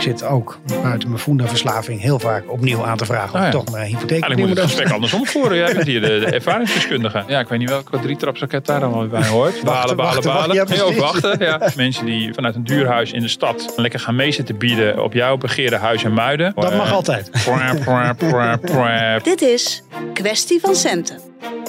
[0.00, 3.46] Ik zit ook buiten mijn Funda-verslaving heel vaak opnieuw aan te vragen of ja.
[3.46, 5.56] ik toch mijn hypotheek opnieuw moet het gesprek andersom voeren.
[5.56, 7.24] Jij bent hier de, de ervaringsdeskundige.
[7.26, 9.62] Ja, ik weet niet welke drietrapsraket daar dan wel bij hoort.
[9.62, 10.56] Balen, balen, balen.
[10.56, 11.36] Ja, Heel wachten.
[11.38, 11.70] Ja.
[11.76, 15.36] Mensen die vanuit een duurhuis in de stad lekker gaan mee zitten bieden op jouw
[15.36, 16.52] begeerde huis en muiden.
[16.54, 17.30] Dat mag Eh, altijd.
[19.22, 21.20] Dit is Kwestie van Centen.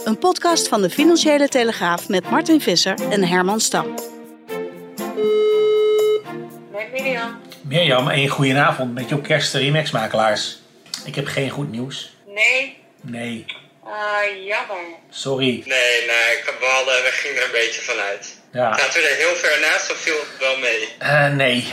[0.05, 3.85] Een podcast van de Financiële Telegraaf met Martin Visser en Herman Stam.
[6.71, 7.29] Met Mirjam?
[7.61, 10.57] Mirjam, een goedenavond met jouw kerst Remax-makelaars.
[11.05, 12.15] Ik heb geen goed nieuws.
[12.27, 12.77] Nee?
[13.01, 13.45] Nee,
[13.83, 14.77] Ah, jammer.
[15.09, 15.45] sorry.
[15.45, 18.39] Nee, nee, ik, we, hadden, we gingen er een beetje vanuit.
[18.51, 18.77] Ja.
[18.77, 20.89] Zaten we er heel ver naast of viel het wel mee?
[20.99, 21.71] Eh, nee,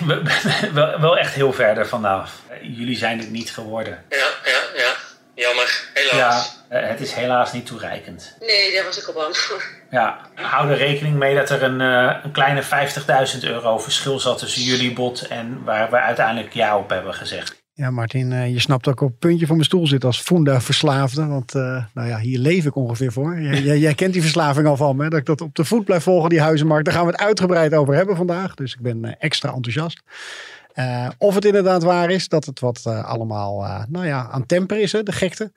[0.72, 2.30] wel, wel echt heel verder vanaf.
[2.62, 4.04] Jullie zijn het niet geworden.
[4.08, 4.94] Ja, ja, ja.
[5.34, 6.46] Jammer, Ja, helaas.
[6.46, 8.36] eh, het is helaas niet toereikend.
[8.40, 9.64] Nee, daar was ik al bang voor.
[9.90, 14.38] Ja, hou er rekening mee dat er een, eh, een kleine 50.000 euro verschil zat
[14.38, 17.58] tussen jullie bod en waar we uiteindelijk ja op hebben gezegd.
[17.78, 20.20] Ja, Martin, eh, je snapt dat ik op het puntje van mijn stoel zit als
[20.20, 21.26] Funda-verslaafde.
[21.26, 23.40] Want eh, nou ja, hier leef ik ongeveer voor.
[23.40, 25.08] Jij, jij, jij kent die verslaving al van me.
[25.08, 26.84] Dat ik dat op de voet blijf volgen, die huizenmarkt.
[26.84, 28.54] Daar gaan we het uitgebreid over hebben vandaag.
[28.54, 30.02] Dus ik ben eh, extra enthousiast.
[30.78, 34.46] Eh, of het inderdaad waar is dat het wat eh, allemaal eh, nou ja, aan
[34.46, 35.52] temper is, hè, de gekte.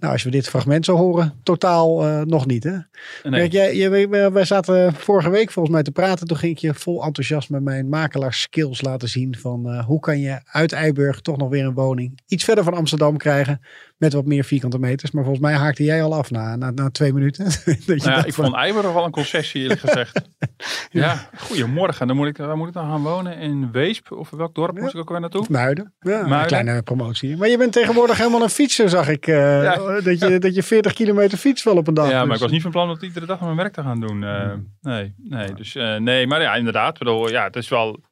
[0.00, 2.64] Nou, als we dit fragment zo horen, totaal nog niet.
[2.64, 2.70] Hè?
[2.70, 2.80] Nee.
[3.22, 6.26] Kijk, jij, jij, wij, zaten vorige week volgens mij te praten.
[6.26, 9.36] Toen ging ik je vol enthousiasme mijn makelaarskills laten zien.
[9.38, 13.16] Van hoe kan je uit Eiburg toch nog weer een woning iets verder van Amsterdam
[13.16, 13.60] krijgen.
[13.96, 15.10] Met wat meer vierkante meters.
[15.10, 17.44] Maar volgens mij haakte jij al af na, na, na twee minuten.
[17.86, 20.20] dat je Nou ja, ik van, vond Eiburg wel een concessie eerlijk gezegd.
[20.90, 22.06] ja, goedemorgen.
[22.06, 23.38] Dan moet ik, waar moet ik dan gaan wonen?
[23.38, 24.12] In Weesp?
[24.12, 25.46] Of welk dorp moest ik ook weer naartoe?
[25.48, 25.94] Muiden.
[26.00, 27.36] Ja, Een kleine promotie.
[27.36, 29.26] Maar je bent tegenwoordig helemaal een fietser, zag ik.
[29.26, 30.00] eh, Ja.
[30.00, 32.10] dat, je, dat je 40 kilometer fiets wel op een dag.
[32.10, 34.00] Ja, maar Dus- ik was niet van plan om iedere dag mijn werk te gaan
[34.00, 34.24] doen.
[34.24, 35.54] Eh, nee, nee.
[35.54, 36.98] Dus eh, nee, maar ja, inderdaad.
[36.98, 38.04] Bedoel, ja, het is wel.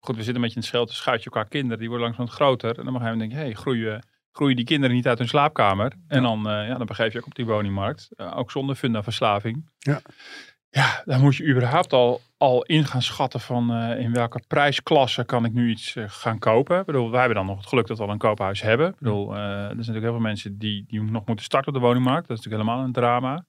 [0.00, 0.90] Goed, we zitten een beetje in het scheld.
[0.90, 1.78] Schuitje qua kinderen.
[1.78, 2.78] Die worden langzaam groter.
[2.78, 4.02] En dan mag je denken, hé, hey, groeien,
[4.32, 5.92] groeien die kinderen niet uit hun slaapkamer?
[6.08, 8.08] En dan, eh, ja, dan begeef je ook op die woningmarkt.
[8.16, 9.70] Eh, ook zonder fundaverslaving.
[9.78, 10.00] Ja.
[10.74, 15.24] Ja, dan moet je überhaupt al, al in gaan schatten van eh, in welke prijsklasse
[15.24, 16.80] kan ik nu iets eh, gaan kopen.
[16.80, 18.88] Ik bedoel, wij hebben dan nog het geluk dat we al een koophuis hebben.
[18.88, 21.80] Ik bedoel, eh, er zijn natuurlijk heel veel mensen die, die nog moeten starten op
[21.80, 22.28] de woningmarkt.
[22.28, 23.44] Dat is natuurlijk helemaal een drama.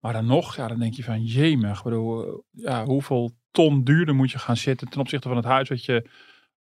[0.00, 1.78] Maar dan nog, ja, dan denk je van jemig.
[1.78, 5.46] Ik bedoel, eh, ja, hoeveel ton duurder moet je gaan zitten ten opzichte van het
[5.46, 6.10] huis wat je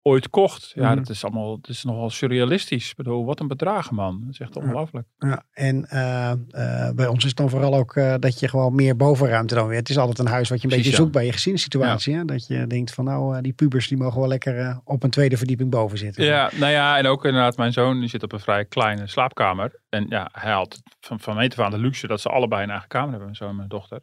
[0.06, 0.72] ooit kocht.
[0.74, 0.96] Ja, Mhm.
[0.96, 2.90] dat is allemaal, dat is nogal surrealistisch.
[2.90, 4.20] Ik bedoel, wat een bedragen man.
[4.20, 5.06] Dat is echt ongelooflijk.
[5.18, 8.74] Ja, en eh, eh, bij ons is het dan vooral ook eh, dat je gewoon
[8.74, 9.78] meer bovenruimte dan weer.
[9.78, 11.02] Het is altijd een huis wat je een Precies, beetje ja.
[11.04, 12.14] zoekt bij je gezinssituatie.
[12.14, 12.24] Hè?
[12.24, 15.70] Dat je denkt van nou, die pubers die mogen wel lekker op een tweede verdieping
[15.70, 16.24] boven zitten.
[16.24, 19.80] Ja, nou ja, en ook inderdaad, mijn zoon die zit op een vrij kleine slaapkamer.
[19.88, 22.70] En ja, hij had van, van meet af aan de luxe dat ze allebei een
[22.70, 24.00] eigen kamer hebben, mijn zoon en mijn dochter.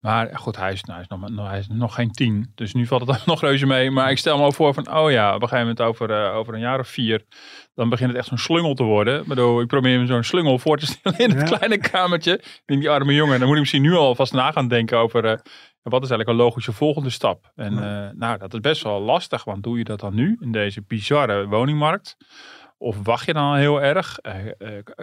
[0.00, 2.86] Maar goed, hij is, nou, hij, is nog, hij is nog geen tien, dus nu
[2.86, 3.90] valt het nog reuze mee.
[3.90, 6.36] Maar ik stel me ook voor van, oh ja, op een gegeven moment over, eh,
[6.36, 7.24] over een jaar of vier,
[7.74, 9.20] dan begint het echt zo'n slungel te worden.
[9.20, 11.56] Ik bedoel, ik probeer me zo'n slungel voor te stellen in het Ja.
[11.56, 12.42] kleine kamertje.
[12.64, 15.24] Denk, die arme jongen, dan moet ik misschien nu al vast na gaan denken over...
[15.24, 15.38] eh,
[15.82, 17.52] wat is eigenlijk een logische volgende stap?
[17.54, 20.52] En eh, nou, dat is best wel lastig, want doe je dat dan nu in
[20.52, 22.16] deze bizarre woningmarkt?
[22.78, 24.18] Of wacht je dan heel erg?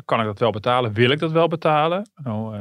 [0.05, 0.93] Kan ik dat wel betalen?
[0.93, 2.09] Wil ik dat wel betalen?
[2.23, 2.55] Nou,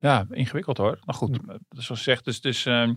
[0.00, 0.98] ja, ingewikkeld hoor.
[1.04, 2.88] Maar goed, eh, zoals gezegd, dus het is, eh,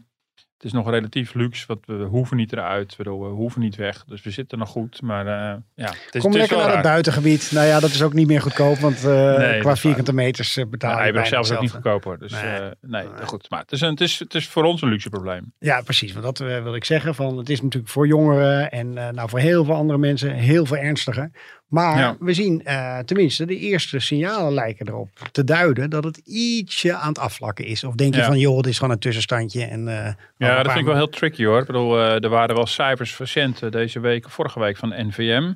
[0.63, 1.67] het is nog relatief luxe.
[1.67, 4.03] Want we hoeven niet eruit, we hoeven niet weg.
[4.03, 5.01] Dus we zitten nog goed.
[5.01, 7.51] Maar eh, ja, het is, Kom het lekker naar het buitengebied.
[7.51, 10.89] Nou ja, dat is ook niet meer goedkoop, want eh, qua vierkante meters eh, betaal
[10.91, 12.19] Ja, je hij bijna zelf is ook niet hoor.
[12.19, 12.59] Dus Nee.
[12.59, 13.25] nee, nee, Nee.
[13.25, 13.49] goed.
[13.49, 15.53] Maar het is, een, het, is, het is voor ons een luxe probleem.
[15.59, 16.13] Ja, precies.
[16.13, 17.15] Want dat wil ik zeggen.
[17.15, 20.77] Van, het is natuurlijk voor jongeren en nou, voor heel veel andere mensen heel veel
[20.77, 21.31] ernstiger.
[21.73, 22.15] Maar Ja.
[22.19, 27.07] we zien eh, tenminste de eerste signalen lijken erop te duiden dat het ietsje aan
[27.07, 27.83] het afvlakken is.
[27.83, 28.25] Of denk je Ja.
[28.25, 29.63] van joh, dit is gewoon een tussenstandje.
[29.65, 31.59] En, eh, Ja, dat vind ik wel heel tricky hoor.
[31.59, 35.53] Ik bedoel, eh, er waren wel cijfers recent deze week, vorige week van NVM.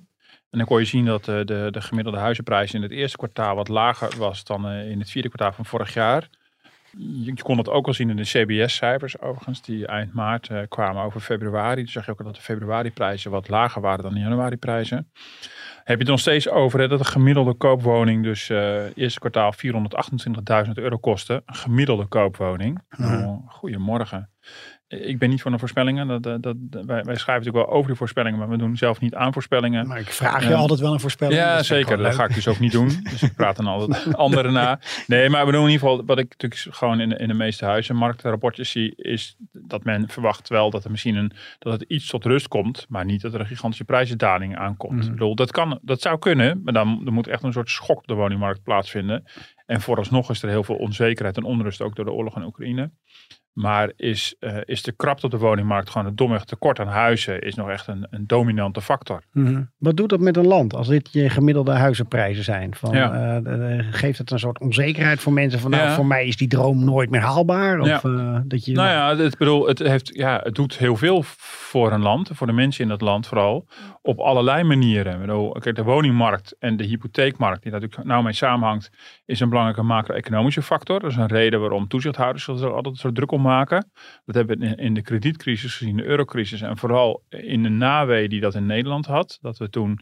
[0.49, 3.67] En dan kon je zien dat de, de gemiddelde huizenprijs in het eerste kwartaal wat
[3.67, 6.29] lager was dan in het vierde kwartaal van vorig jaar.
[6.97, 11.03] Je, je kon het ook al zien in de CBS-cijfers overigens, die eind maart kwamen
[11.03, 11.83] over februari.
[11.83, 15.11] Toen zag je ook dat de februari-prijzen wat lager waren dan de januari-prijzen.
[15.87, 19.53] Heb je het nog steeds over hè, dat een gemiddelde koopwoning dus eh eerste kwartaal
[20.65, 21.43] 428.000 euro kostte.
[21.45, 22.81] Een gemiddelde koopwoning.
[22.97, 24.29] Nou, goedemorgen.
[24.87, 26.07] Ik ben niet voor de voorspellingen.
[26.07, 26.55] Dat, dat, dat,
[26.85, 29.87] wij, wij schrijven natuurlijk wel over de voorspellingen, maar we doen zelf niet aan voorspellingen.
[29.87, 31.39] Maar ik vraag je altijd wel een voorspelling.
[31.39, 31.97] Ja, ik zeker.
[31.97, 32.13] Dat leuk.
[32.13, 32.85] ga ik dus ook niet doen.
[33.11, 34.79] Dus ik praat dan altijd anderen na.
[35.07, 37.33] Nee, maar we doen in ieder geval, wat ik natuurlijk gewoon in de, in de
[37.33, 42.07] meeste huizenmarktrapportjes zie, is dat men verwacht wel dat er misschien een, dat het iets
[42.07, 44.93] tot rust komt, maar niet dat er een gigantische prijzendaling aankomt.
[44.93, 45.05] Mhm.
[45.05, 47.97] Ik bedoel, dat, kan, dat zou kunnen, maar dan er moet echt een soort schok
[47.97, 49.23] op de woningmarkt plaatsvinden.
[49.65, 52.91] En vooralsnog is er heel veel onzekerheid en onrust, ook door de oorlog in Oekraïne.
[53.57, 57.41] Maar is, eh, is de krapte op de woningmarkt, gewoon het domweg tekort aan huizen,
[57.41, 59.21] is nog echt een, een dominante factor.
[59.31, 59.61] Mhm.
[59.77, 62.75] Wat doet dat met een land als dit je gemiddelde huizenprijzen zijn?
[62.75, 63.41] Van, Ja.
[63.43, 65.93] eh, geeft het een soort onzekerheid voor mensen van nou, Ja.
[65.93, 67.79] voor mij is die droom nooit meer haalbaar?
[67.79, 68.01] Of Ja.
[68.03, 71.91] eh, dat je, Nou ja, het, bedoel, het, heeft, ja, het doet heel veel voor
[71.91, 73.67] een land, voor de mensen in dat land vooral,
[74.01, 75.19] op allerlei manieren.
[75.19, 78.89] Bedoel, kijk, de woningmarkt en de hypotheekmarkt, die daar natuurlijk nauw mee samenhangt,
[79.25, 80.99] is een belangrijke macro-economische factor.
[80.99, 83.91] Dat is een reden waarom toezichthouders zich er altijd zo druk om maken.
[84.25, 88.41] Dat hebben we in- de kredietcrisis gezien, de eurocrisis en vooral in de nawee die
[88.41, 89.37] dat in Nederland had.
[89.41, 89.99] Dat we toen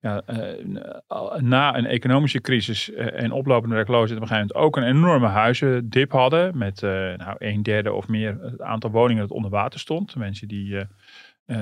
[0.00, 4.76] ja, eh, na een economische crisis eh, en oplopende werkloosheid op een gegeven moment ook
[4.76, 6.58] een enorme huizendip hadden.
[6.58, 10.16] Met eh, nou, een derde of meer het aantal woningen dat onder water stond.
[10.16, 10.86] Mensen die,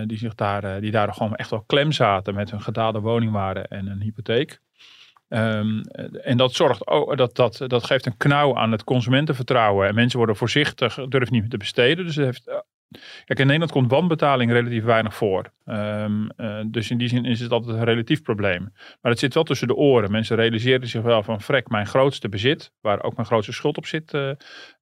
[0.07, 3.87] die, zich daar, die daar gewoon echt wel klem zaten met hun gedaalde woningwaarde en
[3.87, 4.61] een hypotheek.
[5.29, 9.89] Ehm, eh, en dat, zorgt ook, dat, dat, dat geeft een knauw aan het consumentenvertrouwen.
[9.89, 12.05] En mensen worden voorzichtig, durven niet meer te besteden.
[12.05, 12.59] Dus het heeft, eh,
[13.25, 15.53] Kijk, in Nederland komt wanbetaling relatief weinig voor.
[15.65, 18.73] Ehm, eh, dus in die zin is het altijd een relatief probleem.
[19.01, 20.11] Maar het zit wel tussen de oren.
[20.11, 23.87] Mensen realiseren zich wel van, vrek, mijn grootste bezit, waar ook mijn grootste schuld op
[23.87, 24.31] zit, eh,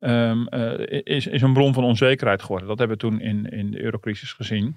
[0.01, 2.69] ehm, eh, is, is een bron van onzekerheid geworden.
[2.69, 4.77] Dat hebben we toen in, in de eurocrisis gezien.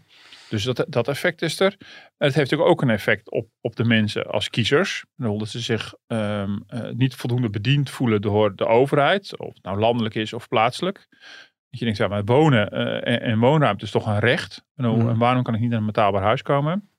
[0.50, 1.76] Dus dat, dat effect is er.
[2.18, 5.06] Het heeft natuurlijk ook een effect op, op de mensen als kiezers.
[5.16, 9.38] Dat ze zich ehm, eh, niet voldoende bediend voelen door de overheid.
[9.38, 11.08] Of het nou landelijk is of plaatselijk.
[11.70, 14.66] Dat je denkt, ja, maar wonen eh, en, en woonruimte is toch een recht.
[14.76, 15.10] Bedoel, Mhm.
[15.10, 16.90] En waarom kan ik niet in een betaalbaar huis komen?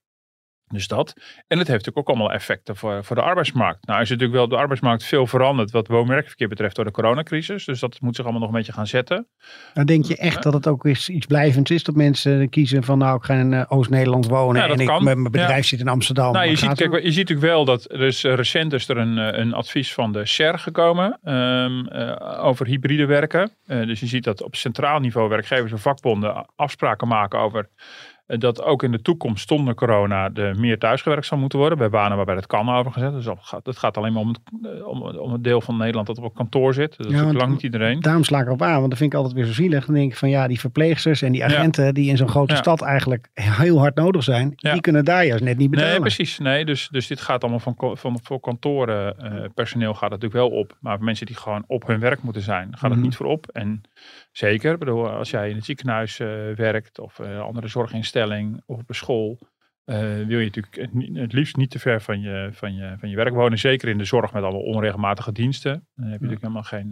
[0.69, 1.13] Dus dat.
[1.47, 3.87] En het heeft natuurlijk ook allemaal effecten voor, voor de arbeidsmarkt.
[3.87, 7.65] Nou is natuurlijk wel de arbeidsmarkt veel veranderd wat woon-werkverkeer betreft door de coronacrisis.
[7.65, 9.27] Dus dat moet zich allemaal nog een beetje gaan zetten.
[9.75, 11.83] Nou, denk je echt dat het ook eens iets blijvends is?
[11.83, 15.05] Dat mensen kiezen van nou, ik ga in eh, Oost-Nederland wonen Ja, en ik, kan.
[15.05, 15.63] mijn mijn bedrijf Ja.
[15.63, 16.33] zit in Amsterdam.
[16.33, 18.97] Nou, je ziet, kijk, je ziet natuurlijk wel dat er is eh, recent is er
[18.97, 23.51] een, eh, een advies van de SER gekomen eh, over hybride werken.
[23.67, 27.69] Dus je ziet dat op centraal niveau werkgevers en vakbonden afspraken maken over
[28.37, 31.79] dat ook in de toekomst zonder corona er meer thuisgewerkt zal moeten worden.
[31.79, 33.15] Bij banen waarbij dat kan overigens.
[33.15, 35.77] Dus dat gaat, het gaat alleen maar om het, eh, om, om het deel van
[35.77, 36.97] Nederland dat op kantoor zit.
[36.97, 38.01] Dat is want- lang niet iedereen.
[38.01, 39.85] Daarom sla ik erop aan, want dat vind ik altijd weer zo zielig.
[39.87, 42.61] Dan denk ik van ja, die verpleegsters en die agenten die in zo'n grote Ja.
[42.61, 44.73] stad eigenlijk heel hard nodig zijn, Ja.
[44.73, 45.91] die kunnen daar juist net niet betalen.
[45.93, 46.39] Nee, precies.
[46.39, 50.51] Nee, dus, dus dit gaat allemaal van, van voor kantoren eh, personeel gaat het natuurlijk
[50.51, 50.77] wel op.
[50.81, 53.01] Maar voor mensen die gewoon op hun werk moeten zijn, gaat het Mhm.
[53.03, 53.47] niet voor op.
[53.53, 53.83] En
[54.39, 58.79] zeker, ik bedoel, als jij in het ziekenhuis eh, werkt of eh, andere zorginstelling of
[58.79, 59.39] op een school.
[59.85, 63.17] eh, wil je natuurlijk het liefst niet te ver van je, van, je, van je
[63.17, 63.59] werk wonen.
[63.59, 65.73] Zeker in de zorg met allemaal onregelmatige diensten.
[65.73, 66.89] Dan heb je natuurlijk helemaal geen.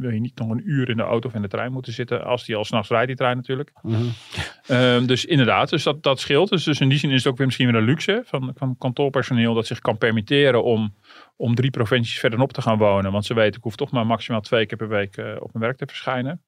[0.00, 2.24] wil je niet nog een uur in de auto of in de trein moeten zitten.
[2.24, 3.70] Als die al s'nachts rijdt, die trein natuurlijk.
[3.82, 4.02] Mhm.
[4.66, 6.48] Ehm, dus inderdaad, dus dat, dat scheelt.
[6.48, 8.76] Dus, dus in die zin is het ook weer misschien weer een luxe van, van
[8.78, 10.94] kantoorpersoneel dat zich kan permitteren om,
[11.36, 13.12] om drie provincies verderop te gaan wonen.
[13.12, 15.76] Want ze weten, ik hoef toch maar maximaal twee keer per week op mijn werk
[15.76, 16.42] te verschijnen.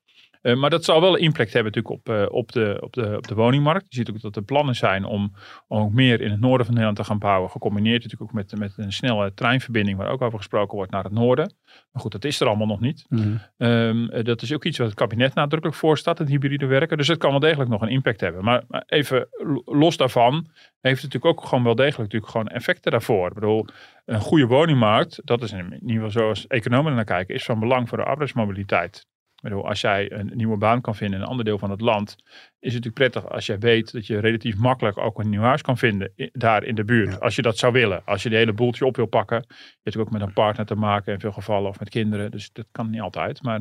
[0.47, 3.27] Eh, maar dat zal wel impact hebben natuurlijk op, eh, op, de, op, de, op
[3.29, 3.87] de woningmarkt.
[3.89, 5.33] Je ziet ook dat er plannen zijn om,
[5.69, 7.51] om ook meer in het noorden van Nederland te gaan bouwen.
[7.51, 11.13] Gecombineerd natuurlijk ook met, met een snelle treinverbinding waar ook over gesproken wordt naar het
[11.13, 11.55] noorden.
[11.93, 13.05] Maar goed, dat is er allemaal nog niet.
[13.09, 13.37] Mhm.
[13.57, 16.97] Ehm, eh, dat is ook iets wat het kabinet nadrukkelijk voorstaat, het hybride werken.
[16.97, 18.45] Dus het kan wel degelijk nog een impact hebben.
[18.45, 20.35] Maar, maar even lo- los daarvan
[20.81, 23.29] heeft het natuurlijk ook gewoon wel degelijk natuurlijk gewoon effecten daarvoor.
[23.29, 23.67] Ik bedoel,
[24.05, 27.89] een goede woningmarkt, dat is in ieder geval zoals economen naar kijken, is van belang
[27.89, 29.07] voor de arbeidsmobiliteit.
[29.49, 32.17] Bedoel, als jij een nieuwe baan kan vinden in een ander deel van het land,
[32.19, 35.63] is het natuurlijk prettig als jij weet dat je relatief makkelijk ook een nieuw huis
[35.63, 37.13] kan vinden daar in de buurt.
[37.13, 37.19] Ja.
[37.19, 38.03] Als je dat zou willen.
[38.05, 39.37] Als je de hele boeltje op wil pakken.
[39.37, 42.31] Je hebt natuurlijk ook met een partner te maken in veel gevallen of met kinderen.
[42.31, 43.43] Dus dat kan niet altijd.
[43.43, 43.61] Maar,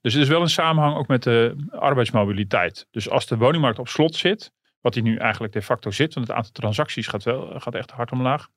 [0.00, 2.86] dus er is wel een samenhang ook met de arbeidsmobiliteit.
[2.90, 6.26] Dus als de woningmarkt op slot zit, wat die nu eigenlijk de facto zit, want
[6.26, 8.48] het aantal transacties gaat, wel, gaat echt hard omlaag.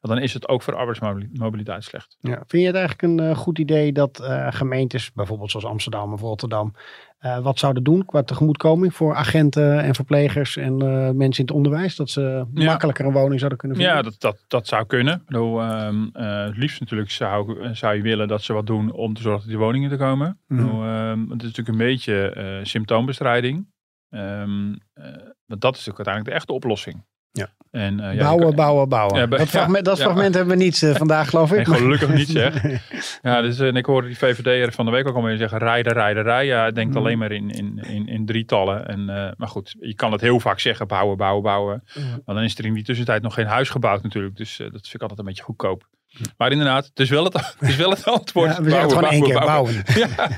[0.00, 2.16] Dan is het ook voor arbeidsmobiliteit slecht.
[2.20, 2.42] Ja.
[2.46, 6.20] Vind je het eigenlijk een eh, goed idee dat eh, gemeentes, bijvoorbeeld zoals Amsterdam of
[6.20, 6.74] Rotterdam,
[7.18, 10.76] eh, wat zouden doen qua tegemoetkoming voor agenten en verplegers en
[11.16, 11.96] mensen in het onderwijs?
[11.96, 12.64] Dat ze Ja.
[12.64, 13.96] makkelijker een woning zouden kunnen vinden?
[13.96, 15.22] Ja, dat, dat, dat zou kunnen.
[15.26, 19.14] Bedoel, ehm, eh, het liefst natuurlijk zou, zou je willen dat ze wat doen om
[19.14, 20.40] te zorgen dat die woningen er komen.
[20.46, 23.66] Bedoel, ehm, het is natuurlijk een beetje symptoombestrijding.
[24.96, 25.14] Eh,
[25.46, 27.04] want dat is natuurlijk uiteindelijk de echte oplossing.
[27.36, 27.48] Ja.
[27.70, 29.18] En, eh, ja, bouwen, kan- bouwen, bouwen.
[29.18, 30.04] Ja, dat fragment, dat ja.
[30.04, 31.66] fragment hebben we niet eh, vandaag, geloof ik.
[31.66, 32.62] Nee, gelukkig niet zeg.
[33.22, 35.92] Ja, dus, eh, en ik hoorde die VVD'er van de week ook alweer zeggen rijden,
[35.92, 36.54] rijden, rijden.
[36.56, 37.00] Ja, het denkt Mm.
[37.00, 38.86] alleen maar in, in, in, in drietallen.
[38.88, 41.82] En, eh, maar goed, je kan het heel vaak zeggen, bouwen, bouwen, bouwen.
[42.24, 44.36] Maar dan is er in die tussentijd nog geen huis gebouwd natuurlijk.
[44.36, 45.86] Dus dat vind ik altijd een beetje goedkoop.
[46.36, 48.56] Maar inderdaad, het is wel het, het, is wel het antwoord.
[48.56, 49.74] Ja, we zeggen het gewoon één keer, bouwen.
[49.94, 50.28] Ja.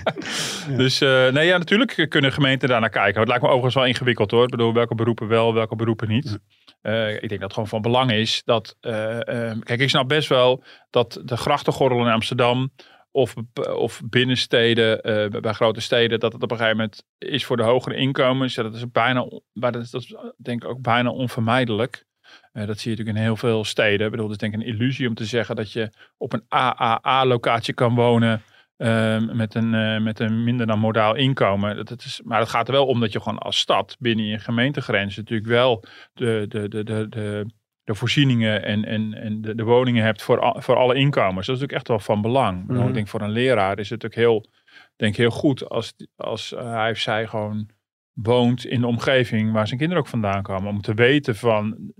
[0.76, 3.19] Dus eh, nee, ja, natuurlijk kunnen gemeenten daar naar kijken.
[3.21, 4.45] Het lijkt me overigens wel ingewikkeld hoor.
[4.45, 6.38] Ik bedoel, welke beroepen wel, welke beroepen niet.
[6.80, 8.76] Eh, ik denk dat het gewoon van belang is dat.
[8.80, 12.73] eh, eh, kijk, ik snap best wel dat de grachtengordel in Amsterdam.
[13.11, 13.35] Of,
[13.75, 15.00] of binnensteden,
[15.42, 18.54] bij- grote steden, dat het op een gegeven moment is voor de hogere inkomens.
[18.54, 22.06] Dat is bijna, maar dat is, dat denk ik ook bijna onvermijdelijk.
[22.52, 24.04] Dat zie je natuurlijk in heel veel steden.
[24.06, 26.44] Ik bedoel, het is denk ik een illusie om te zeggen dat je op een
[26.49, 28.42] AAA-locatie kan wonen.
[28.78, 31.76] Ehm, met, een, eh, met een minder dan modaal inkomen.
[31.76, 34.25] Dat, dat is, maar het gaat er wel om dat je gewoon als stad binnen
[34.26, 37.47] je gemeentegrenzen natuurlijk wel de, de, de, de, de,
[37.85, 41.47] de voorzieningen en, en, en de, de woningen hebt voor, al- voor alle inkomens.
[41.47, 42.62] Dat is natuurlijk echt wel van belang.
[42.62, 42.88] Ik Mhm.
[42.88, 44.50] Ik denk voor een leraar is het natuurlijk heel,
[44.97, 47.68] denk heel goed als, als eh, hij of zij gewoon
[48.12, 50.68] woont in de omgeving waar zijn kinderen ook vandaan komen.
[50.70, 51.92] Om te weten van,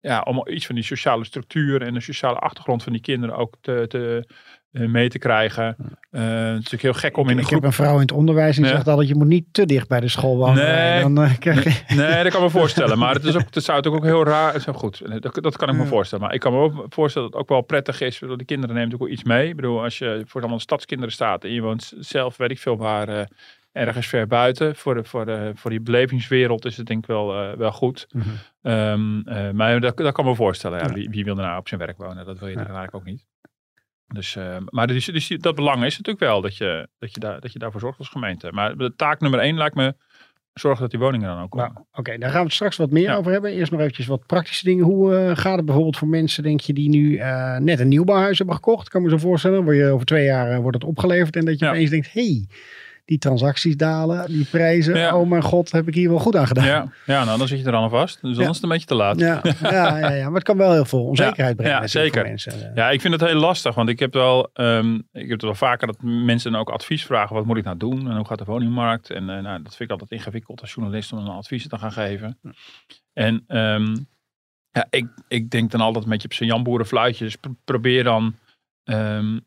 [0.00, 3.56] ja, om iets van die sociale structuur en de sociale achtergrond van die kinderen ook
[3.60, 4.28] te, te,
[4.74, 5.76] mee te krijgen.
[6.10, 8.00] Eh, het is natuurlijk heel gek om in een ik groep heb een vrouw in
[8.00, 10.64] het onderwijs en zegt altijd, je moet niet te dicht bij de school wonen.
[10.64, 11.00] Nee.
[11.00, 11.94] Dan eh, krijg je...
[11.94, 12.98] Nee, dat kan ik me voorstellen.
[12.98, 14.74] Maar het, is ook, het zou natuurlijk ook heel raar zijn.
[14.74, 16.24] Goed, dat, dat kan ik me voorstellen.
[16.24, 18.14] Maar ik kan me ook voorstellen dat het ook wel prettig is.
[18.14, 19.48] Ik bedoel, De kinderen nemen natuurlijk ook iets mee.
[19.48, 22.76] Ik bedoel, als je voor allemaal stadskinderen staat en je woont zelf, weet ik veel
[22.76, 23.24] waar, eh,
[23.72, 24.76] ergens ver buiten.
[24.76, 28.06] Voor, de, voor, de, voor die belevingswereld is het denk ik wel, eh, wel goed.
[28.10, 28.28] Mhm.
[28.62, 30.78] Ehm, eh, maar dat, dat kan me voorstellen.
[30.78, 32.26] Ja, Wie, wie wil nou op zijn werk wonen?
[32.26, 32.60] Dat wil je Ja.
[32.60, 33.24] eigenlijk ook niet.
[34.06, 37.20] Dus, eh, maar dus, dus die- dat belang is natuurlijk wel dat je, dat, je
[37.20, 38.52] daar, dat je daarvoor zorgt als gemeente.
[38.52, 39.94] Maar de taak nummer één lijkt me
[40.52, 41.72] zorgen dat die woningen dan ook komen.
[41.72, 43.16] Nou, Oké, daar gaan we het straks wat meer Ja.
[43.16, 43.52] over hebben.
[43.52, 44.84] Eerst nog eventjes wat praktische dingen.
[44.84, 48.38] Hoe eh, gaat het bijvoorbeeld voor mensen, denk je, die nu eh, net een nieuwbouwhuis
[48.38, 48.88] hebben gekocht?
[48.88, 49.64] Kan me zo voorstellen.
[49.64, 51.70] Word je over twee jaar eh, wordt het opgeleverd en dat je Ja.
[51.70, 52.46] opeens denkt, hey,
[53.04, 54.96] die transacties dalen, die prijzen.
[54.96, 55.16] Ja.
[55.16, 56.64] Oh mijn god, heb ik hier wel goed aan gedaan.
[56.64, 58.20] Ja, ja nou dan zit je er al aan vast.
[58.22, 59.18] Dus dan is het een beetje te laat.
[59.18, 62.20] Ja, ja, ja, ja, maar het kan wel heel veel onzekerheid brengen Ja, zeker.
[62.20, 62.72] voor mensen.
[62.74, 65.54] Ja, ik vind het heel lastig, want ik heb wel, ehm, ik heb het wel
[65.54, 67.34] vaker dat mensen dan ook advies vragen.
[67.36, 69.10] Wat moet ik nou doen en hoe gaat de woningmarkt?
[69.10, 71.92] En eh, nou, dat vind ik altijd ingewikkeld als journalist om een advies te gaan
[71.92, 72.38] geven.
[73.12, 73.96] En ehm,
[74.70, 77.36] ja, ik, ik denk dan altijd een beetje op zijn Jan fluitjes.
[77.36, 78.34] Pro- probeer dan,
[78.84, 79.38] ehm,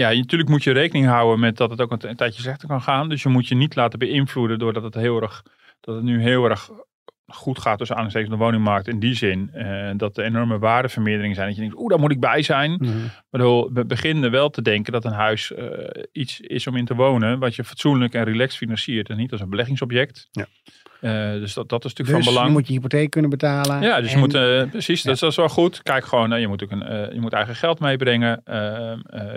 [0.00, 3.08] ja, natuurlijk moet je rekening houden met dat het ook een, tijdje slechter kan gaan.
[3.08, 5.42] Dus je moet je niet laten beïnvloeden doordat het heel erg,
[5.80, 6.70] dat het nu heel erg
[7.26, 9.50] goed gaat tussen aanstekens de woningmarkt in die zin.
[9.52, 11.46] eh, dat er enorme waardevermeerderingen zijn.
[11.46, 12.70] Dat je denkt, oeh, daar moet ik bij zijn.
[12.70, 12.92] Mhm.
[13.30, 15.66] Waardoor we beginnen wel te denken dat een huis eh,
[16.12, 17.38] iets is om in te wonen.
[17.38, 19.08] Wat je fatsoenlijk en relaxed financiert.
[19.08, 20.28] En niet als een beleggingsobject.
[20.30, 20.46] Ja.
[21.00, 22.46] Eh, dus dat, dat is natuurlijk Dus van belang.
[22.46, 23.82] je moet je hypotheek kunnen betalen.
[23.82, 25.82] Ja, dus je moet, eh, precies, dat, is- dat is wel goed.
[25.82, 28.42] Kijk gewoon, je, moet ook een, eh, je moet eigen geld meebrengen.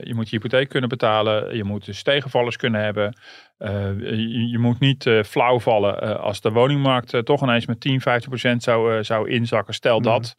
[0.04, 1.56] je moet je hypotheek kunnen betalen.
[1.56, 3.18] Je moet dus tegenvallers kunnen hebben.
[4.00, 8.64] Je, je moet niet flauw vallen als de woningmarkt toch ineens met 10, 15 procent
[8.64, 9.74] zou, zou inzakken.
[9.74, 10.08] Stel Mhm.
[10.08, 10.36] dat.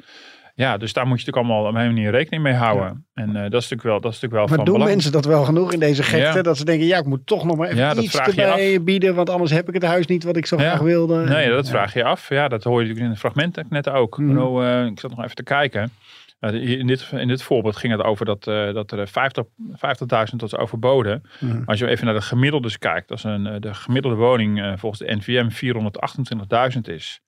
[0.54, 3.06] Ja, dus daar moet je natuurlijk allemaal op een manier rekening mee houden.
[3.14, 4.90] En eh, dat is natuurlijk wel, dat is natuurlijk wel Maar van doen belang.
[4.90, 6.37] mensen dat wel genoeg in deze gekte?
[6.37, 6.42] Ja.
[6.42, 9.14] Dat ze denken, ja, ik moet toch nog maar even Ja, iets erbij bieden.
[9.14, 11.25] Want anders heb ik het huis niet wat ik zo graag wilde.
[11.25, 12.28] Nee, dat vraag je af.
[12.28, 14.18] Ja, dat hoor je natuurlijk in het fragment net ook.
[14.18, 14.30] Mhm.
[14.30, 15.92] Ik eh, zat nog even te kijken.
[16.40, 19.44] Uh, hier in, dit, in dit voorbeeld ging het over dat, eh, dat er 50
[19.73, 21.23] 50.000 tot overboden.
[21.40, 21.62] Mhm.
[21.64, 23.11] Als je even naar de gemiddeldes kijkt.
[23.11, 27.20] Als een, eh, de gemiddelde woning eh, volgens de NVM 428.000 is.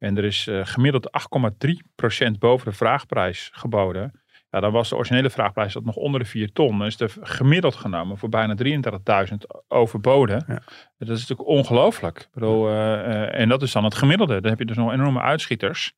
[0.00, 1.10] En er is eh, gemiddeld
[2.26, 4.20] 8,3% boven de vraagprijs geboden.
[4.50, 6.78] Ja, dan was de originele vraagprijs dat nog onder de 4 ton.
[6.78, 8.54] Dan is de gemiddeld genomen voor bijna
[9.30, 9.36] 33.000
[9.68, 10.44] overboden.
[10.46, 10.62] Ja.
[10.98, 12.18] Dat is natuurlijk ongelooflijk.
[12.18, 14.40] Ik bedoel, eh, eh, en dat is dan het gemiddelde.
[14.40, 15.92] Dan heb je dus nog enorme uitschieters.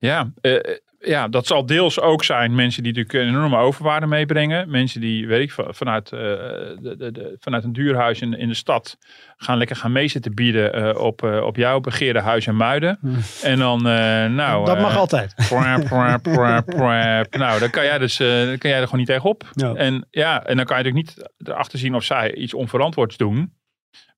[0.00, 0.54] Ja, eh,
[1.02, 4.70] ja, dat zal deels ook zijn mensen die natuurlijk een enorme overwaarde meebrengen.
[4.70, 8.34] Mensen die, weet ik, van- vanuit, eh, de, de, de, vanuit een duur huis in,
[8.38, 8.98] in de stad
[9.36, 12.98] gaan lekker gaan meezitten bieden eh, op, eh, op jouw begeerde huis en muiden.
[13.42, 14.64] En dan, eh, nou...
[14.64, 15.34] dat mag eh, altijd.
[17.30, 19.48] Nou, dan kan jij dus eh, dan kan jij er gewoon niet tegenop.
[19.52, 19.74] Ja.
[19.74, 23.52] En ja, en dan kan je natuurlijk niet erachter zien of zij iets onverantwoords doen.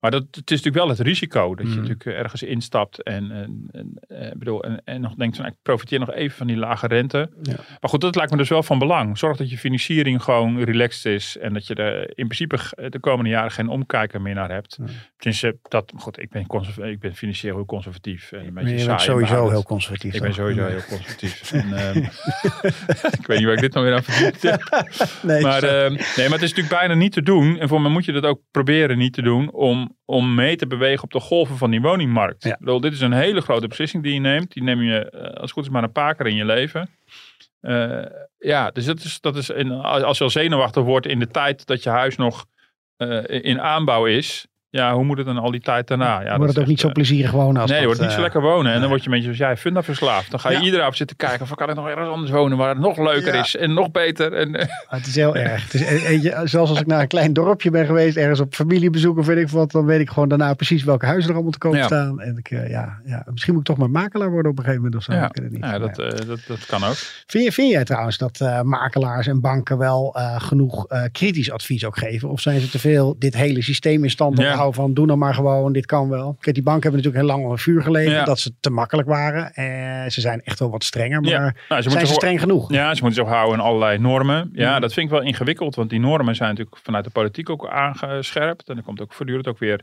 [0.02, 1.80] Maar dat, het is natuurlijk wel het risico dat je Mhm.
[1.80, 5.62] natuurlijk ergens instapt en, en, en, eh, bedoel, en, en nog denkt van nou, ik
[5.62, 7.30] profiteer nog even van die lage rente.
[7.42, 7.54] Ja.
[7.80, 9.18] Maar goed, dat lijkt me dus wel van belang.
[9.18, 13.00] Zorg dat je financiering gewoon relaxed is en dat je er in principe g- de
[13.00, 14.78] komende jaren geen omkijker meer naar hebt.
[15.16, 16.47] Tenminste, dat, goed, ik ben,
[16.90, 18.32] ik ben financieel heel conservatief.
[18.32, 20.14] En een beetje je bent sowieso heel conservatief.
[20.14, 21.52] Ik ben sowieso heel conservatief.
[21.52, 21.97] en, ehm,
[23.21, 24.61] ik weet niet waar ik dit nou weer aan verdiend heb.
[25.23, 27.59] Nee, Maar, ehm, nee, maar het is natuurlijk bijna niet te doen.
[27.59, 29.52] En voor mij moet je dat ook proberen niet te doen.
[29.52, 32.44] Om om, om mee te bewegen op de golven van die woningmarkt.
[32.44, 32.56] Ja.
[32.58, 34.52] Bedoel, dit is een hele grote beslissing die je neemt.
[34.52, 36.88] Die neem je eh, als het goed is maar een paar keer in je leven.
[37.61, 38.04] Eh,
[38.38, 41.66] ja, dus dat is, dat is in, als je al zenuwachtig wordt in de tijd
[41.66, 42.46] dat je huis nog
[42.96, 44.46] eh, in aanbouw is.
[44.74, 46.20] Ja, hoe moet het dan al die tijd daarna?
[46.22, 48.10] Ja, wordt het ook niet zo eh, plezierig wonen als Nee, je dat, wordt niet
[48.10, 48.72] zo eh, lekker wonen.
[48.72, 50.30] En dan word je een beetje zoals jij, funda verslaafd.
[50.30, 50.62] Dan ga je Ja.
[50.62, 53.34] iedere avond zitten kijken van kan ik nog ergens anders wonen waar het nog leuker
[53.34, 53.40] Ja.
[53.40, 54.32] is en nog beter.
[54.32, 55.62] En, eh, Ah, Het is heel erg.
[55.72, 55.80] Het is,
[56.24, 59.36] e- zelfs als ik naar een klein dorpje ben geweest, ergens op familiebezoek of weet
[59.38, 61.84] ik wat, dan weet ik gewoon daarna precies welke huizen er allemaal te koop Ja.
[61.84, 62.20] staan.
[62.20, 65.00] En ik, ja, ja, misschien moet ik toch maar makelaar worden op een gegeven moment
[65.08, 65.20] of zo.
[65.20, 65.64] ja, Ik weet het niet.
[65.64, 65.94] ja, dat,
[66.26, 66.94] dat, dat kan ook.
[67.26, 72.28] Vind, je, vind jij trouwens dat makelaars en banken wel genoeg kritisch advies ook geven?
[72.30, 74.44] Of zijn ze te veel dit hele systeem in stand Ja.
[74.44, 76.37] houden van doe nou maar gewoon, dit kan wel.
[76.40, 78.25] Kijk, die banken hebben natuurlijk heel lang onder vuur gelegen Ja.
[78.25, 79.52] dat ze te makkelijk waren.
[79.54, 81.54] En ze zijn echt wel wat strenger, maar Ja.
[81.69, 82.73] Nou, ze zijn ze streng genoeg?
[82.73, 84.50] Ja, ze moeten zich houden aan allerlei normen.
[84.52, 87.69] Ja, dat vind ik wel ingewikkeld, want die normen zijn natuurlijk vanuit de politiek ook
[87.69, 88.69] aangescherpt.
[88.69, 89.81] En er komt ook voortdurend ook weer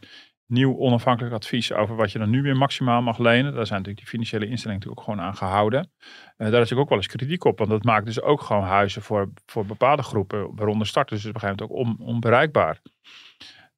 [0.47, 3.53] nieuw onafhankelijk advies over wat je dan nu weer maximaal mag lenen.
[3.53, 5.79] Daar zijn natuurlijk die financiële instellingen natuurlijk ook gewoon aan gehouden.
[5.79, 6.07] Eh,
[6.37, 9.01] daar is natuurlijk ook wel eens kritiek op, want dat maakt dus ook gewoon huizen
[9.01, 12.79] voor, voor bepaalde groepen, waaronder starters, dus op een gegeven moment ook on, onbereikbaar.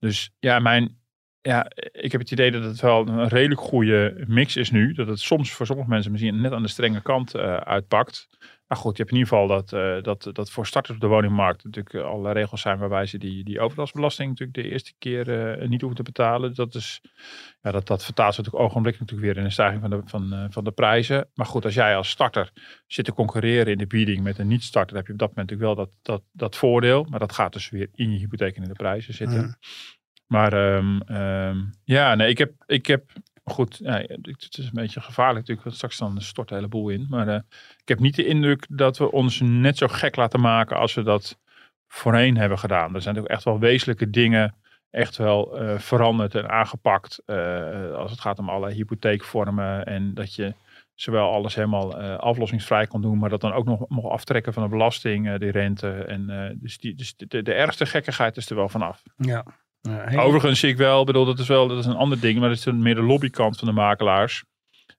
[0.01, 1.00] Dus ja, mijn,
[1.41, 4.93] ja, ik heb het idee dat het wel een redelijk goede mix is nu.
[4.93, 8.27] Dat het soms voor sommige mensen misschien net aan de strenge kant eh, uitpakt.
[8.67, 11.07] Maar goed, je hebt in ieder geval dat, eh, dat, dat voor starters op de
[11.07, 15.57] woningmarkt natuurlijk eh, allerlei regels zijn waarbij ze die, die overdrachtsbelasting natuurlijk de eerste keer
[15.67, 16.55] niet hoeven te betalen.
[16.55, 17.01] Dat, is,
[17.62, 20.51] ja, dat, dat vertaalt zich natuurlijk ogenblikkelijk natuurlijk weer in een stijging van de, van,
[20.51, 21.29] van de prijzen.
[21.33, 22.51] Maar goed, als jij als starter
[22.88, 25.77] zit te concurreren in de bieding met een niet-starter, heb je op dat moment natuurlijk
[25.77, 27.03] wel dat, dat, dat voordeel.
[27.10, 29.41] Maar dat gaat dus weer in je hypotheek en in de prijzen zitten.
[29.41, 29.57] Ja.
[30.31, 33.11] Maar ehm, ehm, ja, nee, ik heb, ik heb
[33.43, 37.05] goed, het is een beetje gevaarlijk natuurlijk, want straks dan stort de hele boel in.
[37.09, 37.39] Maar eh,
[37.81, 41.03] ik heb niet de indruk dat we ons net zo gek laten maken als we
[41.03, 41.39] dat
[41.88, 42.95] voorheen hebben gedaan.
[42.95, 44.55] Er zijn natuurlijk echt wel wezenlijke dingen
[44.91, 47.21] echt wel eh, veranderd en aangepakt.
[47.25, 50.53] eh, als het gaat om alle hypotheekvormen en dat je
[50.95, 54.69] zowel alles helemaal aflossingsvrij kon doen, maar dat dan ook nog mocht aftrekken van de
[54.69, 55.89] belasting, eh, de rente.
[55.89, 59.03] En, dus die, dus de, de ergste gekkigheid is er wel vanaf.
[59.17, 59.45] Ja.
[60.19, 62.57] Overigens zie ik wel, bedoel, dat is wel dat is een ander ding, maar dat
[62.57, 64.43] is meer de lobbykant van de makelaars.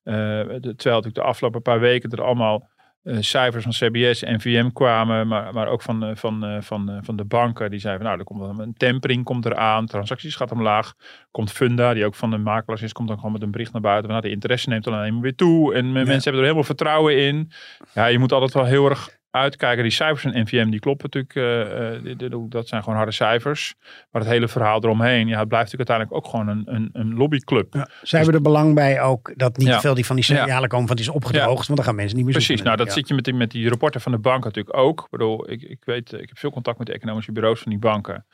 [0.03, 2.71] Eh, de- terwijl natuurlijk de afgelopen paar weken er allemaal
[3.03, 7.17] eh, cijfers van CBS en VM kwamen, maar, maar ook van, eh, van, van, van
[7.17, 7.71] de banken.
[7.71, 10.95] Die zeiden van nou, er komt een tempering komt eraan, transacties gaat omlaag.
[11.31, 13.83] Komt Funda, die ook van de makelaars is, komt dan gewoon met een bericht naar
[13.83, 14.05] buiten.
[14.05, 16.65] Van, nou, de interesse neemt dan alleen maar weer toe en mensen hebben er helemaal
[16.65, 17.51] vertrouwen in.
[17.95, 19.83] Ja, je moet altijd wel heel erg uitkijken.
[19.83, 21.35] Die cijfers van NVM, die kloppen natuurlijk.
[21.35, 23.75] eh, eh, dat zijn gewoon harde cijfers.
[24.11, 27.15] Maar het hele verhaal eromheen, ja, het blijft natuurlijk uiteindelijk ook gewoon een, een, een
[27.15, 27.75] lobbyclub.
[27.75, 29.75] Ja, zij hebben er belang bij ook dat niet Ja.
[29.75, 30.37] te veel die van die Ja.
[30.37, 32.77] signalen komen van het is opgedroogd, want dan gaan mensen niet meer Precies, zoeken.
[32.77, 35.01] nou dat zit je met die, met die rapporten van de banken natuurlijk ook.
[35.01, 37.81] Ik bedoel, ik, ik weet, ik heb veel contact met de economische bureaus van die
[37.81, 38.27] banken.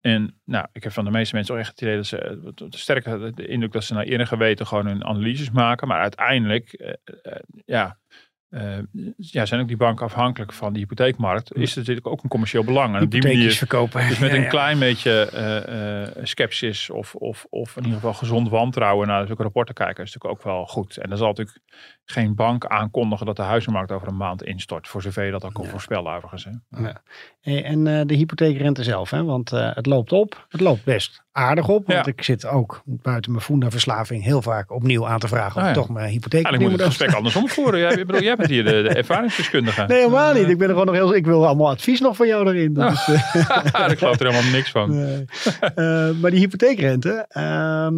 [0.00, 2.66] En nou, ik heb van de meeste mensen ook echt het idee dat ze, eh,
[2.70, 5.88] sterker de indruk dat ze naar eer en geweten gewoon hun analyses maken.
[5.88, 6.96] Maar uiteindelijk,
[7.64, 7.98] ja,
[8.50, 8.78] eh,
[9.16, 11.54] ja, zijn ook die banken afhankelijk van die hypotheekmarkt.
[11.54, 12.96] Is er natuurlijk ook een commercieel belang.
[12.96, 14.08] En op die manier, verkopen.
[14.08, 14.48] dus met Ja, een ja.
[14.48, 19.42] klein beetje eh, eh, sceptisch of, of, of in ieder geval gezond wantrouwen naar zulke
[19.42, 20.96] rapporten kijken is natuurlijk ook wel goed.
[20.96, 21.58] En dan zal natuurlijk
[22.04, 24.88] geen bank aankondigen dat de huizenmarkt over een maand instort.
[24.88, 26.48] Voor zover je dat ook kan voorspellen overigens.
[26.70, 26.90] Hè.
[27.62, 29.24] En de hypotheekrente zelf, hè?
[29.24, 30.46] want het loopt op.
[30.48, 31.86] Het loopt best aardig op.
[31.86, 32.12] Want Ja.
[32.12, 35.74] ik zit ook buiten mijn Funda-verslaving heel vaak opnieuw aan te vragen of Ah, ja.
[35.74, 37.80] toch mijn hypotheek Eigenlijk moet het moet gesprek andersom voeren.
[37.80, 39.84] Jij, ik bedoel, jij bent hier de, de ervaringsdeskundige.
[39.86, 40.48] Nee, helemaal niet.
[40.48, 41.14] Ik ben er gewoon nog heel.
[41.14, 42.74] Ik wil allemaal advies nog van jou erin.
[42.74, 44.90] Dat is, eh, ik geloof er helemaal niks van.
[45.04, 45.24] nee.
[45.74, 47.94] Eh, maar die hypotheekrente, ehm,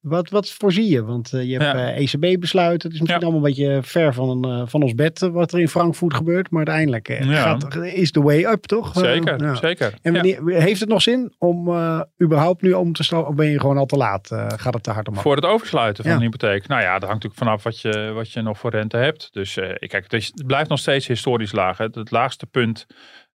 [0.00, 1.04] wat, wat voorzie je?
[1.04, 1.92] Want eh, je hebt Ja.
[1.94, 2.88] eh, ECB-besluiten.
[2.88, 6.14] Het is misschien allemaal een beetje ver van, van ons bed wat er in Frankfurt
[6.14, 6.50] gebeurt.
[6.50, 8.92] Maar uiteindelijk gaat, is the way up, toch?
[8.94, 9.54] Zeker, ja.
[9.54, 9.94] zeker.
[10.02, 11.68] En wanneer, heeft het nog zin om
[12.22, 13.26] überhaupt nu om te staan?
[13.26, 14.30] Of ben je gewoon al te laat?
[14.30, 15.22] Eh, gaat het te hard omhoog?
[15.22, 16.18] Voor het oversluiten van Ja.
[16.18, 16.66] een hypotheek.
[16.66, 19.28] Nou ja, dat hangt natuurlijk vanaf wat je, wat je nog voor rente hebt.
[19.32, 21.78] Dus eh, kijk, het, is- het blijft nog steeds historisch laag.
[21.78, 21.84] Hè.
[21.84, 22.86] Het, laagste punt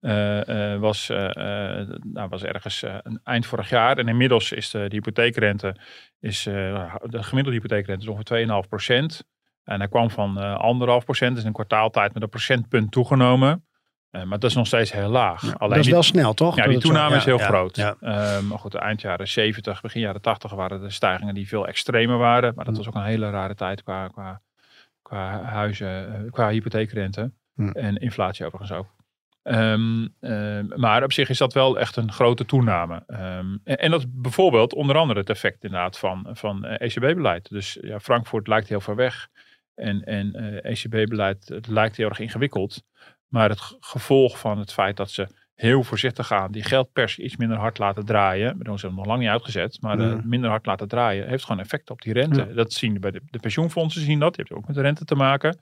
[0.01, 3.99] eh, was, nou, was ergens een eind vorig jaar.
[3.99, 5.77] En inmiddels is de, de hypotheekrente,
[6.21, 9.25] is, de gemiddelde hypotheekrente is ongeveer 2,5 procent.
[9.65, 13.67] En hij kwam van anderhalf procent, dus in een kwartaaltijd met een procentpunt toegenomen.
[14.11, 15.43] Eh, maar dat is nog steeds heel laag.
[15.43, 16.57] Ja, Alleen dat is die- wel snel, toch?
[16.57, 17.79] ja, die toename is heel ja, groot.
[17.79, 21.67] Ehm, maar goed, de eind jaren 70, begin jaren 80 waren de stijgingen die veel
[21.67, 22.53] extremer waren.
[22.55, 22.79] Maar dat Mm.
[22.81, 24.41] was ook een hele rare tijd qua, qua,
[25.03, 27.33] qua huizen, eh, qua hypotheekrente.
[27.55, 27.71] Mm.
[27.73, 28.87] En inflatie overigens ook.
[29.43, 33.03] Ehm, ehm, maar op zich is dat wel echt een grote toename.
[33.07, 37.49] En, en dat is bijvoorbeeld onder andere het effect inderdaad van, van eh, ECB-beleid.
[37.51, 39.29] Dus ja, Frankfurt lijkt heel ver weg.
[39.75, 42.83] En, en eh, ECB-beleid het lijkt heel erg ingewikkeld.
[43.29, 47.57] Maar het gevolg van het feit dat ze heel voorzichtig gaan, die geldpers iets minder
[47.59, 48.59] hard laten draaien.
[48.59, 50.29] Bedoel, ze hebben nog lang niet uitgezet, maar eh, Mhm.
[50.29, 52.55] minder hard laten draaien heeft gewoon effect op die rente.
[52.55, 54.37] Dat zien we bij de, de pensioenfondsen zien dat.
[54.37, 55.59] Je hebt ook met de rente te maken.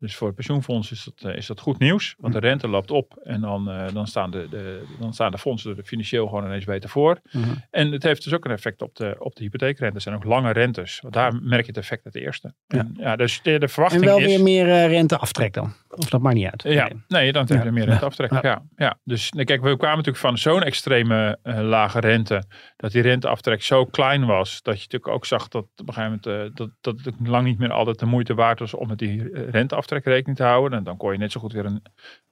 [0.00, 2.90] Dus voor het pensioenfonds is dat, eh, is dat goed nieuws, want de rente loopt
[2.90, 6.44] op en dan, eh, dan, staan, de, de, dan staan de fondsen er financieel gewoon
[6.44, 7.20] ineens beter voor.
[7.32, 7.44] Mhm.
[7.70, 9.94] En het heeft dus ook een effect op de, op de hypotheekrente.
[9.94, 12.54] Er zijn ook lange rentes, want daar merk je het effect het eerste.
[12.66, 12.78] Ja.
[12.78, 14.24] En, ja, dus de, de En verwachting wel is...
[14.26, 15.72] weer meer eh, rente-aftrek dan.
[15.88, 16.62] Of dat maakt niet uit.
[16.62, 17.02] Ja, Nee.
[17.08, 17.70] nee, dan heb je Ja.
[17.70, 18.38] meer rente aftrekken.
[18.42, 18.48] Ja.
[18.50, 18.62] Ja.
[18.76, 18.98] Ja.
[19.04, 22.42] Dus kijk, we kwamen natuurlijk van zo'n extreme lage rente.
[22.76, 24.62] Dat die renteaftrek zo klein was.
[24.62, 26.56] Dat je natuurlijk ook zag dat op een gegeven moment.
[26.56, 29.42] dat, dat het lang niet meer altijd de moeite waard was om met die eh,
[29.90, 30.78] renteaftrek rekening te houden.
[30.78, 31.82] En dan kon je net zo goed weer een,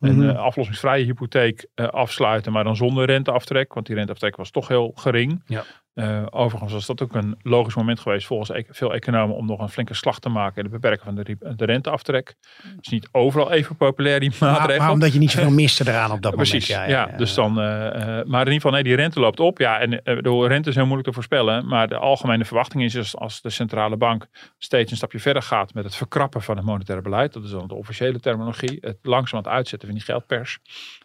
[0.01, 0.29] een Mhm.
[0.29, 2.53] eh, aflossingsvrije hypotheek eh, afsluiten.
[2.53, 3.75] Maar dan zonder renteaftrek.
[3.75, 5.43] Want die renteaftrek was toch heel gering.
[5.47, 5.65] Ja.
[5.97, 9.61] Eh, overigens was dat ook een logisch moment geweest volgens e- veel economen om nog
[9.61, 12.35] een flinke slag te maken in het beperken van de, de renteaftrek.
[12.63, 14.83] Het is niet overal even populair die Maar, maatregel.
[14.83, 16.91] maar omdat je niet zoveel miste eraan op dat Precies, moment.
[16.91, 17.95] ja, dus dan, eh, eh,
[18.27, 19.59] maar in ieder geval, nee, die rente loopt op.
[19.59, 21.67] Ja, en de rente is heel moeilijk te voorspellen.
[21.67, 24.27] Maar de algemene verwachting is dus als de centrale bank
[24.59, 27.33] steeds een stapje verder gaat met het verkrappen van het monetaire beleid.
[27.33, 28.79] Dat is dan de officiële terminologie.
[28.81, 30.59] Het langzaam aan het uitzetten van die geldpers.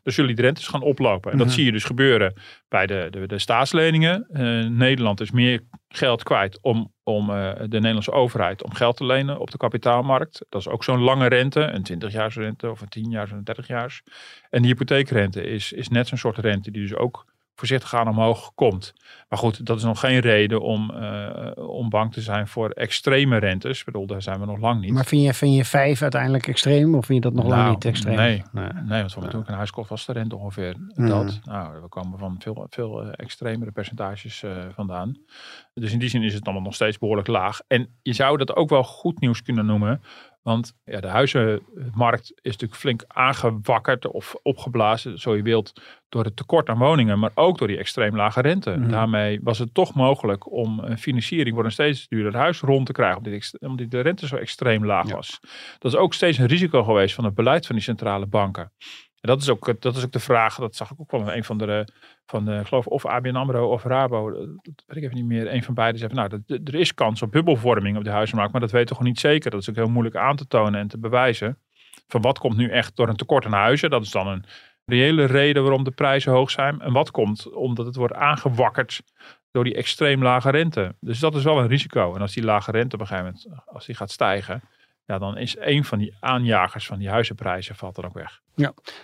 [0.04, 1.32] Dan zullen die rentes gaan oplopen.
[1.32, 1.56] En dat Mhm.
[1.56, 2.34] zie je dus gebeuren
[2.68, 4.28] bij de, de, de staatsleningen.
[4.32, 9.06] Eh, Nederland is meer geld kwijt om, om eh, de Nederlandse overheid om geld te
[9.06, 10.46] lenen op de kapitaalmarkt.
[10.50, 14.02] Dat is ook zo'n lange rente, een 20-jaars rente of een 10-jaars of een 30-jaars.
[14.50, 17.26] En die hypotheekrente is, is net zo'n soort rente die dus ook
[17.67, 18.93] voorzichtig aan omhoog komt.
[19.30, 23.38] Maar goed, dat is nog geen reden om, eh, om bang te zijn voor extreme
[23.38, 23.80] rentes.
[23.80, 24.91] Ik bedoel, daar zijn we nog lang niet.
[24.91, 26.95] Maar vind je, vind je vijf uiteindelijk extreem?
[26.95, 28.15] Of vind je dat nog lang Nou, niet extreem?
[28.15, 28.43] nee.
[28.52, 28.67] nee.
[28.86, 31.08] Nee, want toen ik een huis kocht was de rente ongeveer Mhm.
[31.08, 31.39] dat.
[31.43, 35.17] Nou, we komen van veel, veel eh, extremere percentages eh, vandaan.
[35.74, 37.60] Dus in die zin is het allemaal nog steeds behoorlijk laag.
[37.67, 40.02] En je zou dat ook wel goed nieuws kunnen noemen.
[40.41, 46.36] Want ja, de huizenmarkt is natuurlijk flink aangewakkerd of opgeblazen, zo je wilt, door het
[46.36, 48.69] tekort aan woningen, maar ook door die extreem lage rente.
[48.77, 48.89] Mhm.
[48.89, 52.91] Daarmee was het toch mogelijk om een financiering voor een steeds duurder huis rond te
[52.91, 55.15] krijgen, omdat, die omdat de rente zo extreem laag Ja.
[55.15, 55.39] was.
[55.80, 58.71] Dat is ook steeds een risico geweest van het beleid van die centrale banken.
[59.21, 61.27] En dat is ook, dat is ook de vraag, dat zag ik ook wel in
[61.27, 61.88] een van de,
[62.25, 65.53] van de ik geloof of ABN AMRO of Rabo, dat weet ik even niet meer,
[65.53, 68.62] een van beiden zei nou, dat- er is kans op bubbelvorming op de huizenmarkt, maar
[68.62, 69.51] dat weten we gewoon niet zeker.
[69.51, 71.57] Dat is ook heel moeilijk aan te tonen en te bewijzen.
[72.07, 74.43] Van wat komt nu echt door een tekort aan huizen, dat is dan een
[74.86, 76.81] reële reden waarom de prijzen hoog zijn.
[76.81, 79.01] En wat komt omdat het wordt aangewakkerd
[79.51, 80.95] door die extreem lage rente.
[80.99, 82.15] Dus dat is wel een risico.
[82.15, 84.62] En als die lage rente op een gegeven moment, als die gaat stijgen,
[85.06, 88.40] ja, dan is een van die aanjagers van die huizenprijzen valt er ook weg.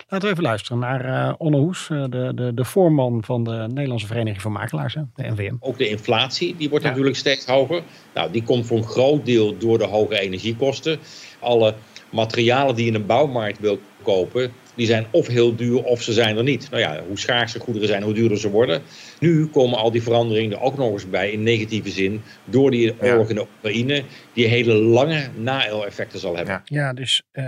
[0.08, 3.64] Laten we even luisteren naar eh Onne Hoes, eh, de, de, de voorman van de
[3.68, 5.54] Nederlandse Vereniging van Makelaars, hè, de NVM.
[5.60, 6.90] Ook de inflatie, die wordt Ja.
[6.90, 7.82] natuurlijk steeds hoger.
[8.14, 10.98] Nou, die komt voor een groot deel door de hoge energiekosten.
[11.40, 11.74] Alle
[12.10, 16.12] materialen die je in een bouwmarkt wil kopen, die zijn of heel duur of ze
[16.12, 16.70] zijn er niet.
[16.70, 18.82] Nou ja, hoe schaarser goederen zijn, hoe duurder ze worden.
[19.20, 22.94] Nu komen al die veranderingen er ook nog eens bij in negatieve zin door die
[23.02, 26.54] oorlog in de Oekraïne, die hele lange na-effecten zal hebben.
[26.54, 26.62] Ja.
[26.64, 27.44] Ja, dus eh,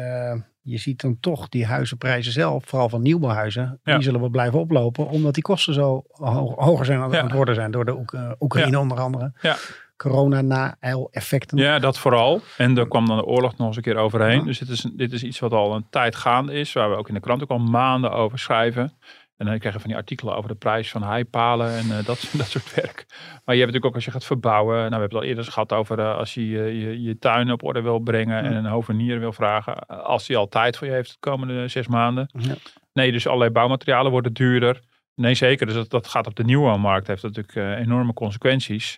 [0.62, 3.94] je ziet dan toch die huizenprijzen zelf, vooral van nieuwbouwhuizen, Ja.
[3.94, 7.22] die zullen wel blijven oplopen, omdat die kosten zo ho- hoger zijn aan Ja.
[7.22, 9.32] het worden zijn door de Oek- eh, Oekraïne onder andere.
[9.40, 9.56] Ja.
[10.02, 11.58] Corona na-effecten.
[11.58, 12.40] Ja, dat vooral.
[12.56, 14.38] En er kwam dan de oorlog nog eens een keer overheen.
[14.38, 14.44] Ja.
[14.44, 16.72] Dus dit is, dit is iets wat al een tijd gaande is.
[16.72, 18.92] Waar we ook in de krant ook al maanden over schrijven.
[19.36, 22.28] En dan krijg je van die artikelen over de prijs van heipalen en eh, dat,
[22.38, 23.04] dat soort werk.
[23.08, 24.74] Maar je hebt natuurlijk ook als je gaat verbouwen.
[24.74, 27.52] Nou, we hebben het al eerder gehad over eh, als je, je je je tuin
[27.52, 28.44] op orde wil brengen.
[28.44, 29.74] En een hovenier wil vragen.
[29.76, 32.30] eh, Als hij al tijd voor je heeft de komende zes maanden.
[32.38, 32.54] Ja.
[32.92, 34.80] Nee, dus allerlei bouwmaterialen worden duurder.
[35.14, 35.66] Nee, zeker.
[35.66, 37.06] Dus dat, dat gaat op de nieuwbouwmarkt.
[37.06, 38.96] Heeft dat natuurlijk enorme consequenties.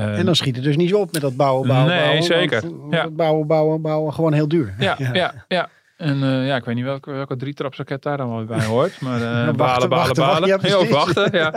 [0.00, 2.22] En dan schiet het dus niet zo op met dat bouwen, bouwen, Nee, bouwen.
[2.22, 2.62] zeker.
[2.70, 3.10] want Ja.
[3.10, 4.74] Bouwen, bouwen, bouwen, gewoon heel duur.
[4.78, 5.44] Ja, ja.
[5.48, 9.00] ja, En eh, ja, ik weet niet welke, welke drietrapsraket daar dan wel bij hoort.
[9.00, 10.48] Maar eh wachten, balen, balen, balen.
[10.48, 11.50] wachten, ja, wachten, ja.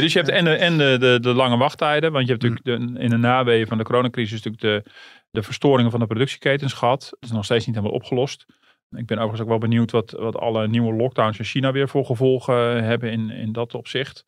[0.00, 2.12] Dus je hebt en, de, en de, de, de lange wachttijden.
[2.12, 4.90] Want je hebt natuurlijk de, in de naweeën van de coronacrisis natuurlijk de,
[5.30, 7.00] de verstoringen van de productieketens gehad.
[7.10, 8.46] Dat is nog steeds niet helemaal opgelost.
[8.90, 12.04] Ik ben overigens ook wel benieuwd wat, wat alle nieuwe lockdowns in China weer voor
[12.04, 14.24] gevolgen hebben in, in dat opzicht.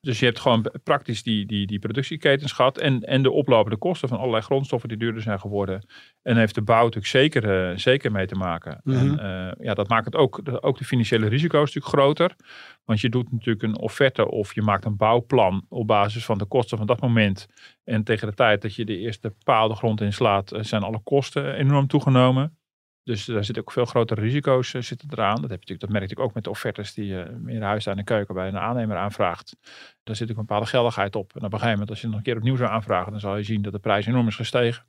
[0.00, 4.08] Dus je hebt gewoon praktisch die, die, die productieketens gehad en, en de oplopende kosten
[4.08, 5.86] van allerlei grondstoffen die duurder zijn geworden.
[6.22, 8.80] En heeft de bouw natuurlijk zeker, eh, zeker mee te maken.
[8.84, 8.98] Mhm.
[8.98, 12.36] En eh, ja, dat maakt het ook, de, ook de financiële risico's natuurlijk groter.
[12.84, 16.46] Want je doet natuurlijk een offerte of je maakt een bouwplan op basis van de
[16.46, 17.46] kosten van dat moment.
[17.84, 21.00] En tegen de tijd dat je de eerste paal de grond inslaat, eh, zijn alle
[21.02, 22.58] kosten enorm toegenomen.
[23.04, 25.40] Dus daar zitten ook veel grotere risico's eh, zitten eraan.
[25.40, 27.88] Dat, heb je natuurlijk, dat merk natuurlijk ook met de offertes die je meer huis
[27.88, 29.56] aan de keuken bij een aannemer aanvraagt.
[30.02, 31.30] Daar zit ook een bepaalde geldigheid op.
[31.30, 33.36] En op een gegeven moment, als je nog een keer opnieuw zou aanvragen, dan zal
[33.36, 34.84] je zien dat de prijs enorm is gestegen.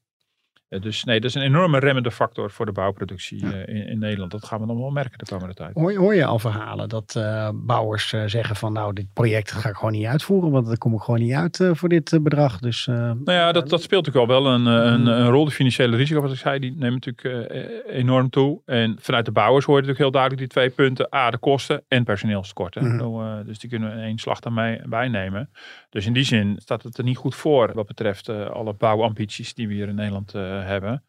[0.76, 4.00] Eh, dus nee, dat is een enorme remmende factor voor de bouwproductie eh, in, in
[4.00, 4.32] Nederland.
[4.32, 5.74] Dat gaan we dan wel merken de komende tijd.
[5.74, 9.70] Hoor, je- hoor je al verhalen dat eh, bouwers zeggen van nou, dit project ga
[9.70, 12.60] ik gewoon niet uitvoeren, want daar kom ik gewoon niet uit voor dit bedrag.
[12.60, 15.46] Dus Nou ja, dat, dat speelt natuurlijk wel wel een, een, een rol.
[15.46, 17.54] De financiële risico, wat ik zei, die neemt natuurlijk
[17.88, 18.62] enorm toe.
[18.66, 21.08] En vanuit de bouwers hoor je natuurlijk heel duidelijk die twee punten.
[21.16, 23.00] A, de kosten en personeelstekorten.
[23.00, 25.50] Eh, dus die kunnen we in één slag daarmee bijnemen.
[25.96, 29.54] Dus in die zin staat het er niet goed voor wat betreft eh, alle bouwambities
[29.54, 31.04] die we hier in Nederland eh, hebben.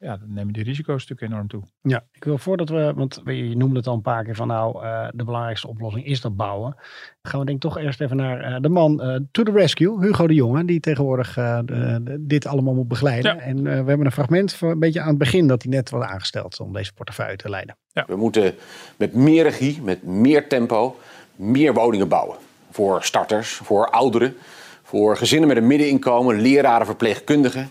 [0.00, 1.62] Ja, dan nemen die risico's natuurlijk enorm toe.
[1.82, 4.84] Ja, ik wil voordat we, want je noemde het al een paar keer van nou,
[4.84, 6.76] eh, de belangrijkste oplossing is dat bouwen.
[7.22, 10.00] Gaan we denk ik toch eerst even naar eh, de man eh, to the rescue,
[10.00, 13.34] Hugo de Jonge, die tegenwoordig eh, de- de- dit allemaal moet begeleiden.
[13.36, 13.40] Ja.
[13.42, 15.90] En eh, we hebben een fragment van een beetje aan het begin dat hij net
[15.90, 17.76] was aangesteld om deze portefeuille te leiden.
[18.06, 18.54] We moeten
[18.96, 20.96] met meer regie, met meer tempo,
[21.36, 22.36] meer woningen bouwen.
[22.78, 24.36] Voor starters, voor ouderen,
[24.82, 27.70] voor gezinnen met een middeninkomen, leraren, verpleegkundigen.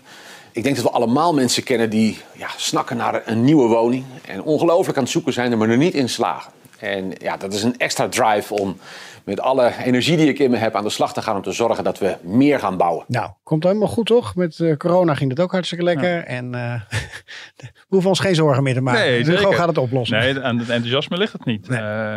[0.52, 4.04] Ik denk dat we allemaal mensen kennen die ja, snakken naar een nieuwe woning.
[4.26, 6.52] En ongelooflijk aan het zoeken zijn, maar er niet in slagen.
[6.78, 8.76] En ja, dat is een extra drive om
[9.24, 11.52] met alle energie die ik in me heb aan de slag te gaan om te
[11.52, 13.04] zorgen dat we meer gaan bouwen.
[13.06, 14.34] Nou, komt helemaal goed toch?
[14.34, 16.24] Met eh, corona ging het ook hartstikke lekker.
[16.24, 16.80] En eh,
[17.56, 19.00] we hoeven ons geen zorgen meer te maken.
[19.00, 19.54] Nee, zeker.
[19.54, 20.18] gaat het oplossen.
[20.18, 21.68] Nee, aan het enthousiasme ligt het niet.
[21.68, 21.80] Nee.
[21.80, 22.16] Eh,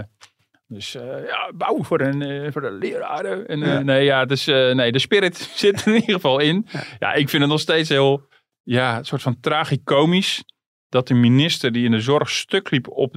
[0.74, 3.48] dus eh, ja, bouwen voor, een, eh, voor de leraren.
[3.48, 3.80] En, eh, Ja.
[3.80, 6.68] Nee, ja, dus, nee, de spirit zit er in ieder geval in.
[7.00, 7.14] Ja.
[7.14, 8.28] ik vind het nog steeds heel,
[8.64, 10.44] ja, een soort van tragicomisch.
[10.90, 13.16] Dat de minister die in de zorg stuk liep op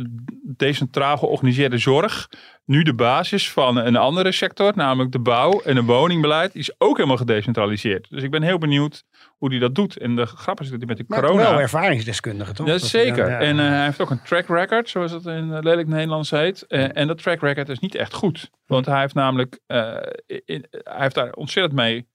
[0.56, 2.28] decentraal georganiseerde zorg.
[2.64, 6.96] Nu de basis van een andere sector, namelijk de bouw en een woningbeleid, is ook
[6.96, 8.06] helemaal gedecentraliseerd.
[8.10, 9.04] Dus ik ben heel benieuwd
[9.38, 9.96] hoe hij dat doet.
[9.98, 11.42] En de grap is dat hij met de maar corona...
[11.50, 12.66] wel ervaringsdeskundige toch?
[12.66, 13.28] Ja, Dat- zeker.
[13.28, 16.62] En eh, hij heeft ook een track record, zoals het in eh, lelijk Nederlands heet.
[16.66, 18.50] Eh, en dat track record is niet echt goed.
[18.66, 19.60] Want hij heeft namelijk,
[20.26, 22.06] in- hij heeft daar ontzettend mee,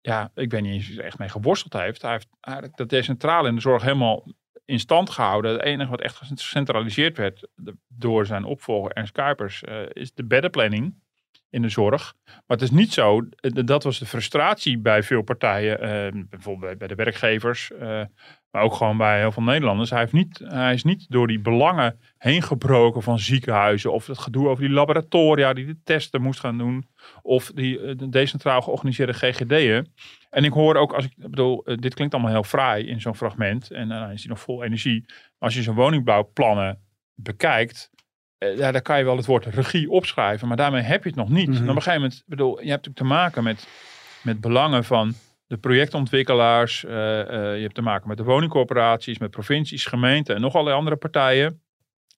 [0.00, 2.02] ja, ik weet niet eens of hij er echt mee geworsteld heeft.
[2.02, 4.26] Hij heeft eigenlijk dat decentrale in de zorg helemaal
[4.64, 5.52] in stand gehouden.
[5.52, 7.48] Het enige wat echt gecentraliseerd werd
[7.88, 10.94] door zijn opvolger Ernst Kuipers, is de beddenplanning
[11.50, 12.14] in de zorg.
[12.24, 16.78] Maar het is niet zo, eh, dat was de frustratie bij veel partijen, eh, bijvoorbeeld
[16.78, 18.02] bij- de werkgevers, eh,
[18.50, 19.90] maar ook gewoon bij heel veel Nederlanders.
[19.90, 24.18] Hij, heeft niet, hij is niet door die belangen heen gebroken van ziekenhuizen of het
[24.18, 26.88] gedoe over die laboratoria die de testen moest gaan doen
[27.22, 29.92] of die de decentraal georganiseerde GGD'en.
[30.30, 33.70] En ik hoor ook, als ik bedoel, dit klinkt allemaal heel fraai in zo'n fragment
[33.70, 35.04] en dan is hij nog vol energie.
[35.38, 36.80] Als je zo'n woningbouwplannen
[37.14, 37.90] bekijkt,
[38.46, 41.28] ja, dan kan je wel het woord regie opschrijven, maar daarmee heb je het nog
[41.28, 41.48] niet.
[41.48, 43.68] En op een gegeven moment, bedoel, je hebt natuurlijk te maken met,
[44.22, 45.14] met belangen van
[45.46, 46.84] de projectontwikkelaars.
[46.84, 50.76] eh, eh, je hebt te maken met de woningcorporaties, met provincies, gemeenten en nog allerlei
[50.76, 51.62] andere partijen.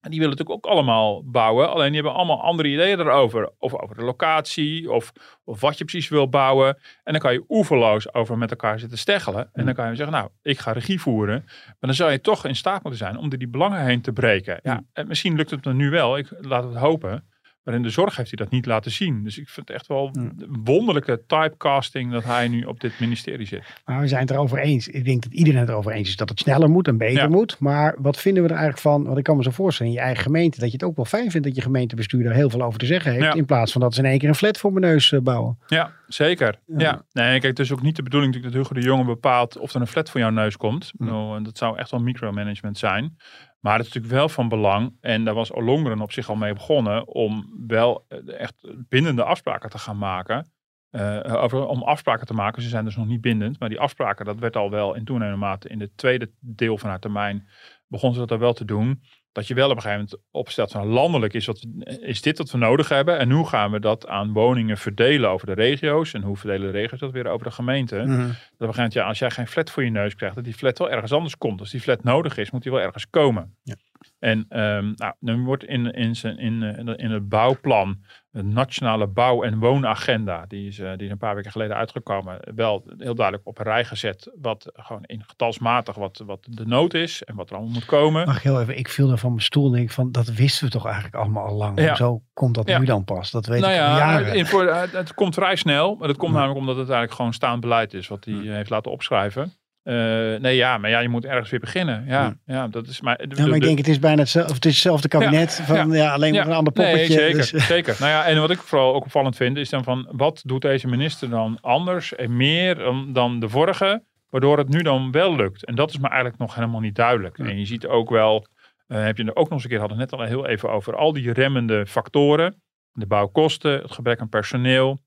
[0.02, 1.70] En die willen natuurlijk ook allemaal bouwen.
[1.70, 3.50] Alleen die hebben allemaal andere ideeën erover.
[3.58, 5.12] Of over de locatie, of,
[5.44, 6.78] of wat je precies wil bouwen.
[7.04, 9.50] En dan kan je oeverloos over met elkaar zitten steggelen.
[9.52, 11.42] En dan kan je zeggen, nou, ik ga regie voeren.
[11.44, 14.12] Maar dan zou je toch in staat moeten zijn om door die belangen heen te
[14.12, 14.60] breken.
[14.62, 16.18] Ja, en misschien lukt het me nu wel.
[16.18, 17.24] Ik laat het hopen.
[17.64, 19.22] Maar in de zorg heeft hij dat niet laten zien.
[19.24, 23.46] Dus ik vind het echt wel een wonderlijke typecasting dat hij nu op dit ministerie
[23.46, 23.62] zit.
[23.84, 24.88] Maar we zijn het erover eens.
[24.88, 27.28] Ik denk dat iedereen het erover eens is dat het sneller moet en beter Ja.
[27.28, 27.56] moet.
[27.58, 29.04] Maar wat vinden we er eigenlijk van?
[29.04, 31.04] Want ik kan me zo voorstellen in je eigen gemeente dat je het ook wel
[31.04, 33.24] fijn vindt dat je gemeentebestuur daar heel veel over te zeggen heeft.
[33.24, 33.32] Ja.
[33.34, 35.58] In plaats van dat ze in één keer een flat voor mijn neus eh, bouwen.
[35.66, 36.58] Ja, zeker.
[36.76, 37.02] Ja.
[37.12, 39.74] Nee, kijk, het is ook niet de bedoeling natuurlijk dat Hugo de Jonge bepaalt of
[39.74, 40.92] er een flat voor jouw neus komt.
[40.98, 43.16] En dat zou echt wel micromanagement zijn.
[43.62, 46.52] Maar het is natuurlijk wel van belang, en daar was Olongren op zich al mee
[46.52, 48.54] begonnen, om wel eh, echt
[48.88, 50.52] bindende afspraken te gaan maken.
[50.90, 54.24] Eh, over, om afspraken te maken, ze zijn dus nog niet bindend, maar die afspraken,
[54.24, 57.48] dat werd al wel in toenemende mate in de tweede deel van haar termijn,
[57.86, 59.02] begon ze dat al wel te doen.
[59.32, 61.66] Dat je wel op een gegeven moment opstelt van landelijk is, wat,
[62.00, 65.46] is dit wat we nodig hebben en hoe gaan we dat aan woningen verdelen over
[65.46, 67.96] de regio's en hoe verdelen de regio's dat weer over de gemeente.
[67.96, 70.44] Dat op een gegeven moment, ja, als jij geen flat voor je neus krijgt, dat
[70.44, 71.60] die flat wel ergens anders komt.
[71.60, 73.56] Als die flat nodig is, moet die wel ergens komen.
[73.62, 73.74] Ja.
[74.18, 78.42] En ehm, nou, nu wordt in, in, zijn, in, eh, in, in het bouwplan, de
[78.42, 82.84] nationale bouw- en woonagenda, die is, eh, die is een paar weken geleden uitgekomen, wel
[82.98, 87.22] heel duidelijk op een rij gezet, wat gewoon in getalsmatig wat, wat de nood is
[87.22, 88.26] en wat er allemaal moet komen.
[88.26, 90.64] Mag ik heel even, ik viel er van mijn stoel en denk van dat wisten
[90.64, 91.80] we toch eigenlijk allemaal al lang.
[91.80, 91.94] Ja.
[91.94, 92.78] Zo komt dat Ja.
[92.78, 93.30] nu dan pas.
[93.30, 94.34] Dat weet nou ik ja, jaren.
[94.34, 95.94] in voor, het, komt vrij snel.
[95.96, 98.08] Maar dat komt namelijk omdat het eigenlijk gewoon staand beleid is.
[98.08, 99.52] Wat hij heeft laten opschrijven.
[99.82, 99.94] Eh,
[100.40, 102.04] nee, ja, maar ja, je moet ergens weer beginnen.
[102.06, 102.68] Ja, ja.
[102.68, 103.16] dat is maar.
[103.16, 105.56] de- Ja, maar ik denk het is bijna hetzelfde, het is hetzelfde kabinet.
[105.58, 106.98] Ja, van, ja, alleen maar een ander poppetje.
[106.98, 107.96] Nee, zeker, dus- zeker.
[108.00, 110.86] Nou ja, en wat ik vooral ook opvallend vind, is dan van wat doet deze
[110.88, 115.64] minister dan anders en meer dan, dan de vorige, waardoor het nu dan wel lukt.
[115.64, 117.38] En dat is me eigenlijk nog helemaal niet duidelijk.
[117.38, 118.46] En je ziet ook wel,
[118.86, 120.70] eh, heb je er ook nog eens een keer, hadden het net al heel even
[120.70, 122.62] over, al die remmende factoren.
[122.92, 125.00] De bouwkosten, het gebrek aan personeel.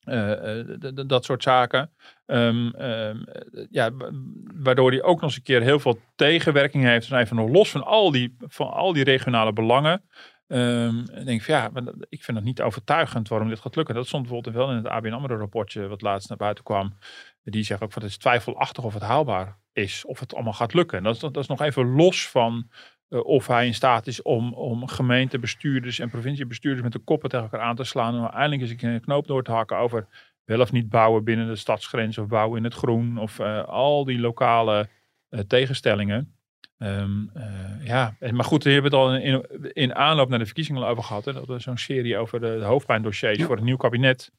[0.00, 0.66] Eh, eh,
[1.06, 1.90] dat soort zaken.
[2.26, 4.10] Ehm, ehm, eh, ja, wa-
[4.54, 7.08] waardoor hij ook nog eens een keer heel veel tegenwerking heeft.
[7.08, 10.02] Dus even nog los van al die, van al die regionale belangen.
[10.46, 11.70] Ehm, ik denk van ja,
[12.08, 13.94] ik vind het niet overtuigend waarom dit gaat lukken.
[13.94, 16.94] Dat stond bijvoorbeeld wel in het ABN AMRO rapportje wat laatst naar buiten kwam.
[17.42, 20.04] Die zegt ook van het is twijfelachtig of het haalbaar is.
[20.04, 20.98] Of het allemaal gaat lukken.
[20.98, 22.70] En dat is nog even los van
[23.10, 27.44] eh, of hij in staat is om, om gemeentebestuurders en provinciebestuurders met de koppen tegen
[27.44, 28.14] elkaar aan te slaan.
[28.14, 30.06] En uiteindelijk een keer een knoop door te hakken over
[30.50, 33.18] wel of niet bouwen binnen de stadsgrens of bouwen in het groen.
[33.18, 34.88] Of eh, al die lokale
[35.28, 36.34] eh, tegenstellingen.
[36.78, 40.82] Ehm, eh, ja, maar goed, we hebben het al in, in aanloop naar de verkiezingen
[40.82, 41.24] al over gehad.
[41.24, 41.32] Hè?
[41.32, 44.32] Dat was zo'n serie over de, de hoofdpijndossiers voor het nieuw kabinet.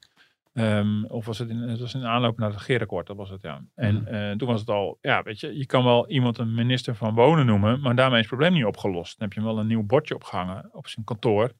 [0.54, 3.42] Ehm, of was het in, het was in aanloop naar het regeerakkoord, dat was het
[3.42, 3.62] ja.
[3.76, 6.96] En eh, toen was het al, ja, weet je, je kan wel iemand een minister
[6.96, 9.18] van Wonen noemen, maar daarmee is het probleem niet opgelost.
[9.20, 11.52] Dan heb je hem wel een nieuw bordje opgehangen op zijn kantoor.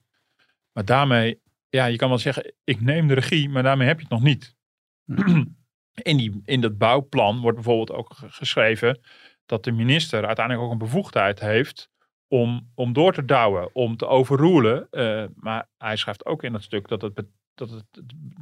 [0.72, 4.04] Maar daarmee, ja, je kan wel zeggen, ik neem de regie, maar daarmee heb je
[4.04, 4.56] het nog niet.
[5.94, 9.00] In, die, in dat bouwplan wordt bijvoorbeeld ook ge- geschreven
[9.46, 11.90] dat de minister uiteindelijk ook een bevoegdheid heeft
[12.28, 14.88] om, om door te douwen, om te overroelen.
[14.90, 17.86] Eh, maar hij schrijft ook in dat stuk dat het, dat het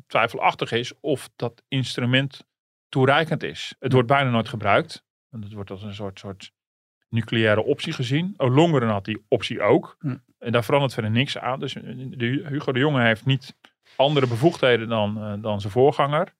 [0.07, 2.47] twijfelachtig is of dat instrument
[2.89, 3.75] toereikend is.
[3.79, 5.03] Het wordt bijna nooit gebruikt.
[5.29, 6.51] Want het wordt als een soort, soort
[7.09, 8.33] nucleaire optie gezien.
[8.37, 9.95] Olongeren had die optie ook.
[9.99, 10.17] Hm.
[10.39, 11.59] En daar verandert verder niks aan.
[11.59, 13.55] Dus eh, de, Hugo de Jonge heeft niet
[13.95, 16.33] andere bevoegdheden dan, eh, dan zijn voorganger.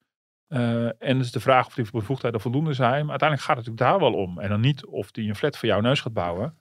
[0.47, 3.01] Eh, en het is de vraag of die bevoegdheden voldoende zijn.
[3.01, 4.39] Maar uiteindelijk gaat het natuurlijk daar wel om.
[4.39, 6.58] En dan niet of die een flat voor jouw neus gaat bouwen.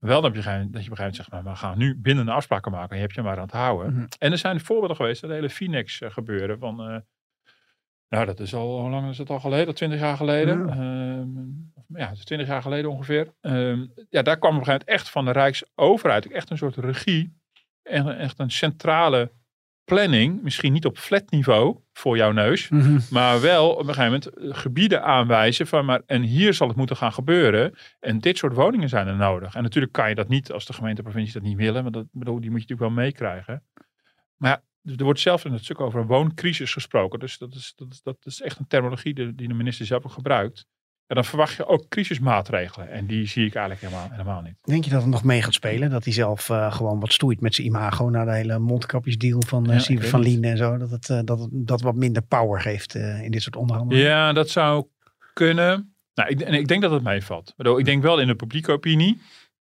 [0.00, 2.32] Wel dat je, een dat je een moment zegt, maar we gaan nu binnen de
[2.32, 2.90] afspraken maken.
[2.90, 3.92] En je hebt je maar aan het houden.
[3.92, 4.06] Mhm.
[4.18, 6.58] En er zijn voorbeelden geweest, dat hele Phoenix eh, gebeuren.
[6.58, 6.96] Van, eh,
[8.08, 9.74] nou, dat is al, hoe lang is het al geleden?
[9.74, 10.66] 20 jaar geleden.
[10.66, 10.72] Ja.
[10.72, 13.34] Ehm, ja, het is 20 jaar geleden ongeveer.
[13.40, 16.76] Ehm, ja, daar kwam op een gegeven moment echt van de Rijksoverheid echt een soort
[16.76, 17.38] regie.
[17.82, 19.30] En echt een centrale
[19.94, 20.42] planning.
[20.42, 22.68] Misschien niet op flat niveau voor jouw neus.
[22.68, 22.98] Mhm.
[23.10, 26.76] Maar wel op een gegeven moment eh, gebieden aanwijzen van maar en hier zal het
[26.76, 27.74] moeten gaan gebeuren.
[28.00, 29.54] En dit soort woningen zijn er nodig.
[29.54, 31.82] En natuurlijk kan je dat niet als de gemeente provincie dat niet willen.
[31.82, 33.62] Want dat, bedoel, die moet je natuurlijk wel meekrijgen.
[34.36, 37.18] Maar ja, er wordt zelf in het stuk over een wooncrisis gesproken.
[37.18, 40.04] Dus dat is, dat is, dat is echt een terminologie die, die de minister zelf
[40.04, 40.66] ook gebruikt.
[41.10, 42.90] En dan verwacht je ook crisismaatregelen.
[42.90, 44.54] En die zie ik eigenlijk helemaal, helemaal niet.
[44.62, 45.90] Denk je dat het nog mee gaat spelen?
[45.90, 49.70] Dat hij zelf eh, gewoon wat stoeit met zijn imago na de hele mondkapjesdeal van
[49.70, 50.28] uh, van het.
[50.28, 50.76] Lien en zo.
[50.76, 54.08] Dat het, eh, dat, het, dat wat minder power geeft in dit soort onderhandelingen.
[54.08, 54.86] Ja, dat zou
[55.32, 55.94] kunnen.
[56.14, 57.54] Nou, ik, en ik denk dat het meevalt.
[57.56, 59.20] Ik denk wel in de publieke opinie.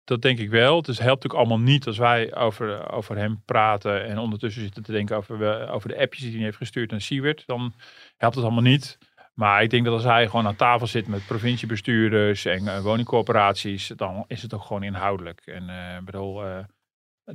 [0.05, 0.77] Dat denk ik wel.
[0.77, 4.07] Het is, helpt natuurlijk allemaal niet als wij over, over hem praten.
[4.07, 7.43] En ondertussen zitten te denken over, over de appjes die hij heeft gestuurd aan Siewert.
[7.47, 7.75] Dan
[8.17, 8.99] helpt het allemaal niet.
[9.35, 13.93] Maar ik denk dat als hij gewoon aan tafel zit met provinciebestuurders en eh, woningcorporaties.
[13.97, 15.41] Dan is het ook gewoon inhoudelijk.
[15.47, 16.45] En ik bedoel...
[16.45, 16.59] eh,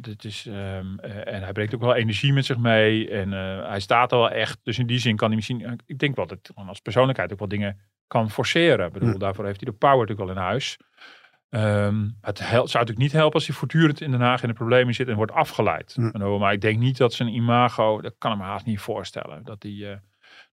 [0.02, 3.10] dit is, ehm, eh, en hij brengt ook wel energie met zich mee.
[3.10, 3.32] En
[3.70, 4.60] hij staat er wel echt.
[4.64, 5.80] Dus in die zin kan hij misschien.
[5.86, 8.88] Ik denk wel dat hij als persoonlijkheid ook wel dingen kan forceren.
[8.88, 10.78] Ik bedoel, daarvoor heeft hij de power natuurlijk wel in huis.
[11.50, 14.94] Ehm, het zou natuurlijk niet helpen als hij voortdurend in Den Haag in de problemen
[14.94, 15.96] zit en wordt afgeleid.
[16.40, 19.44] Maar ik denk niet dat zijn imago, dat kan ik me haast niet voorstellen.
[19.44, 19.96] Dat, eh,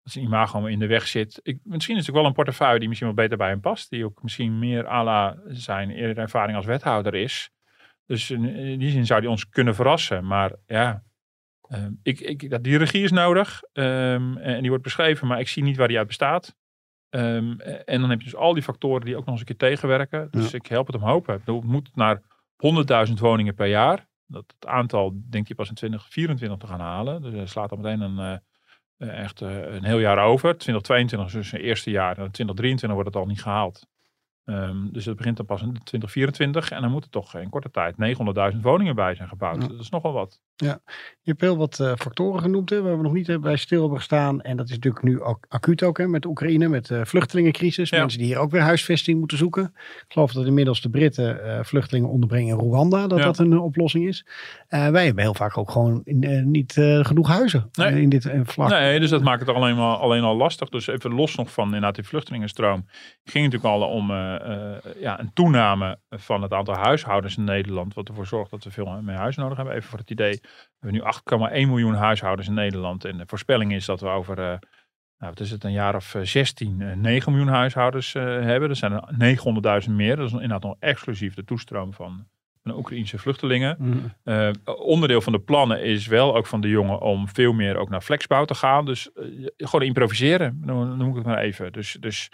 [0.03, 1.41] dat zijn imago in de weg zit.
[1.43, 3.91] Ik, misschien is het ook wel een portefeuille die misschien wel beter bij hem past.
[3.91, 7.51] Die ook misschien meer à la zijn eerdere ervaring als wethouder is.
[8.07, 10.27] Dus in, die zin zou hij ons kunnen verrassen.
[10.27, 11.03] Maar ja,
[11.69, 13.63] ehm, ik, ik, dat, die regie is nodig.
[13.73, 16.55] ehm, en die wordt beschreven, maar ik zie niet waar die uit bestaat.
[17.09, 19.69] Ehm, en dan heb je dus al die factoren die ook nog eens een keer
[19.69, 20.29] tegenwerken.
[20.31, 20.59] Dus Ja.
[20.59, 21.43] ik help het hem hopen.
[21.45, 22.23] Het moet naar
[22.57, 24.07] 100.000 woningen per jaar.
[24.27, 27.23] Dat het aantal denkt hij pas in 2024 te gaan halen.
[27.23, 28.39] Dus hij slaat al meteen een, eh,
[28.99, 30.59] echt eh, een heel jaar over.
[30.59, 32.17] 2022 is dus zijn eerste jaar.
[32.19, 33.87] En in 2023 wordt het al niet gehaald.
[34.45, 36.71] Ehm, dus het begint dan pas in 2024.
[36.71, 37.95] En dan moeten toch in korte tijd
[38.55, 39.63] 900.000 woningen bij zijn gebouwd.
[39.63, 39.69] Ja.
[39.69, 40.41] Dat is nogal wat.
[40.57, 40.79] Je
[41.23, 43.99] hebt heel wat eh, factoren genoemd hè, waar we nog niet eh, bij stil hebben
[43.99, 44.41] gestaan.
[44.41, 47.91] En dat is natuurlijk nu ook acuut ook hè, met Oekraïne, met de vluchtelingencrisis.
[47.91, 47.99] Ja.
[47.99, 49.65] Mensen die hier ook weer huisvesting moeten zoeken.
[49.75, 53.25] Ik geloof dat inmiddels de Britten eh, vluchtelingen onderbrengen in Rwanda, dat Ja.
[53.25, 54.27] dat een eh, oplossing is.
[54.69, 57.89] Eh, wij hebben heel vaak ook gewoon in, eh, niet eh, genoeg huizen Nee.
[57.89, 58.69] eh, in dit eh, vlak.
[58.71, 60.69] Nee, dus dat maakt het alleen, maar, alleen al lastig.
[60.69, 62.87] Dus even los nog van inderdaad die vluchtelingenstroom.
[63.25, 64.32] ging natuurlijk al om eh, eh,
[64.99, 67.95] ja, een toename van het aantal huishoudens in Nederland.
[67.95, 69.75] Wat ervoor zorgt dat we veel meer huis nodig hebben.
[69.75, 70.39] Even voor het idee.
[70.41, 73.05] We hebben nu 8,1 miljoen huishoudens in Nederland.
[73.05, 74.45] En de voorspelling is dat we over, eh,
[75.19, 78.69] nou, wat is het, een jaar of eh, 16, eh, 9 miljoen huishoudens eh, hebben.
[78.69, 80.17] Er zijn er 900.000 meer.
[80.17, 82.27] Dat is inderdaad nog exclusief de toestroom van
[82.63, 83.77] van de Oekraïnse vluchtelingen.
[84.25, 87.89] Eh, onderdeel van de plannen is wel ook van de jongen om veel meer ook
[87.89, 88.85] naar flexbouw te gaan.
[88.85, 89.25] Dus eh,
[89.57, 91.73] gewoon improviseren, noem, noem ik het maar even.
[91.73, 92.29] Dus, dus,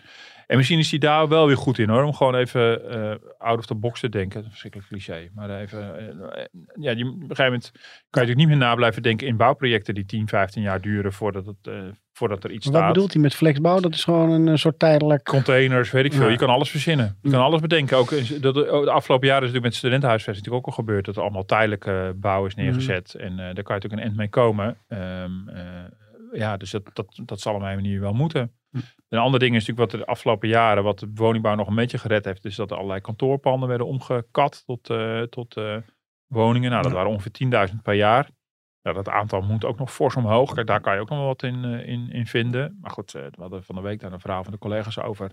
[0.49, 2.03] en misschien is hij daar wel weer goed in hoor.
[2.03, 4.45] Om gewoon even eh, out of the box te denken.
[4.45, 5.29] Een verschrikkelijk cliché.
[5.35, 6.45] Maar even, eh,
[6.81, 9.37] ja, je, op een gegeven moment kan je natuurlijk niet meer na blijven denken in
[9.37, 11.75] bouwprojecten die 10, 15 jaar duren voordat, het, eh,
[12.13, 12.93] voordat er iets Maar Wat staat.
[12.93, 13.81] bedoelt hij met flexbouw?
[13.81, 15.25] Dat is gewoon een, soort tijdelijk...
[15.25, 16.25] Containers, weet ik veel.
[16.25, 16.31] Ja.
[16.31, 17.19] Je kan alles verzinnen.
[17.23, 17.97] Je kan alles bedenken.
[17.97, 21.05] Ook dat, oh, de afgelopen jaren is natuurlijk met studentenhuisvesting natuurlijk ook al gebeurd.
[21.05, 23.15] Dat er allemaal tijdelijke bouw is neergezet.
[23.15, 24.77] En daar kan je natuurlijk een eind mee komen.
[24.89, 28.53] Ehm, eh, ja, dus dat, dat, dat zal op mijn manier wel moeten.
[29.09, 31.99] Een ander ding is natuurlijk wat de afgelopen jaren, wat de woningbouw nog een beetje
[31.99, 35.77] gered heeft, is dat er allerlei kantoorpanden werden omgekat tot, eh, tot eh,
[36.27, 36.71] woningen.
[36.71, 37.33] Nou, dat waren ongeveer
[37.71, 38.31] 10.000 per jaar.
[38.81, 40.55] Ja, dat aantal moet ook nog fors omhoog.
[40.55, 42.79] Kijk, daar kan je ook nog wel wat in, eh, in, in vinden.
[42.81, 45.33] Maar goed, we hadden van de week daar een verhaal van de collega's over.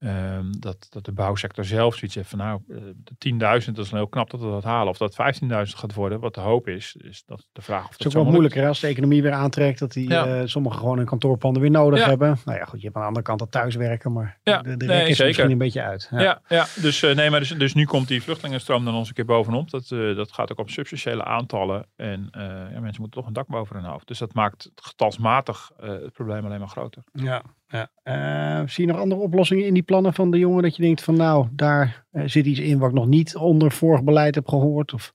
[0.00, 3.90] Ehm, dat, dat de bouwsector zelf zoiets heeft van nou, eh, de 10.000, dat is
[3.90, 4.88] heel knap dat we dat halen.
[4.88, 7.98] Of dat 15.000 gaat worden, wat de hoop is, is dat de vraag of Het
[7.98, 8.32] dat is ook wel lukt.
[8.34, 9.78] moeilijker hè, als de economie weer aantrekt.
[9.78, 10.26] Dat die, Ja.
[10.40, 12.06] eh, sommigen gewoon een kantoorpanden weer nodig Ja.
[12.08, 12.38] hebben.
[12.44, 14.12] Nou ja, goed, je hebt aan de andere kant dat thuiswerken.
[14.12, 15.26] Maar Ja, de, de nee, is zeker.
[15.26, 16.08] misschien een beetje uit.
[16.10, 19.14] Ja, ja, dus, eh, nee, maar dus, dus nu komt die vluchtelingenstroom dan ons een
[19.14, 19.70] keer bovenop.
[19.70, 21.86] Dat, dat gaat ook op substantiële aantallen.
[21.96, 24.06] En ja, mensen moeten toch een dak boven hun hoofd.
[24.06, 27.02] Dus dat maakt getalsmatig het probleem alleen maar groter.
[27.12, 27.88] Ja, ja.
[28.02, 30.62] Eh, zie je nog andere oplossingen in die plannen van de jongen?
[30.62, 33.72] Dat je denkt van nou, daar eh, zit iets in wat ik nog niet onder
[33.72, 34.92] vorig beleid heb gehoord.
[34.94, 35.12] Of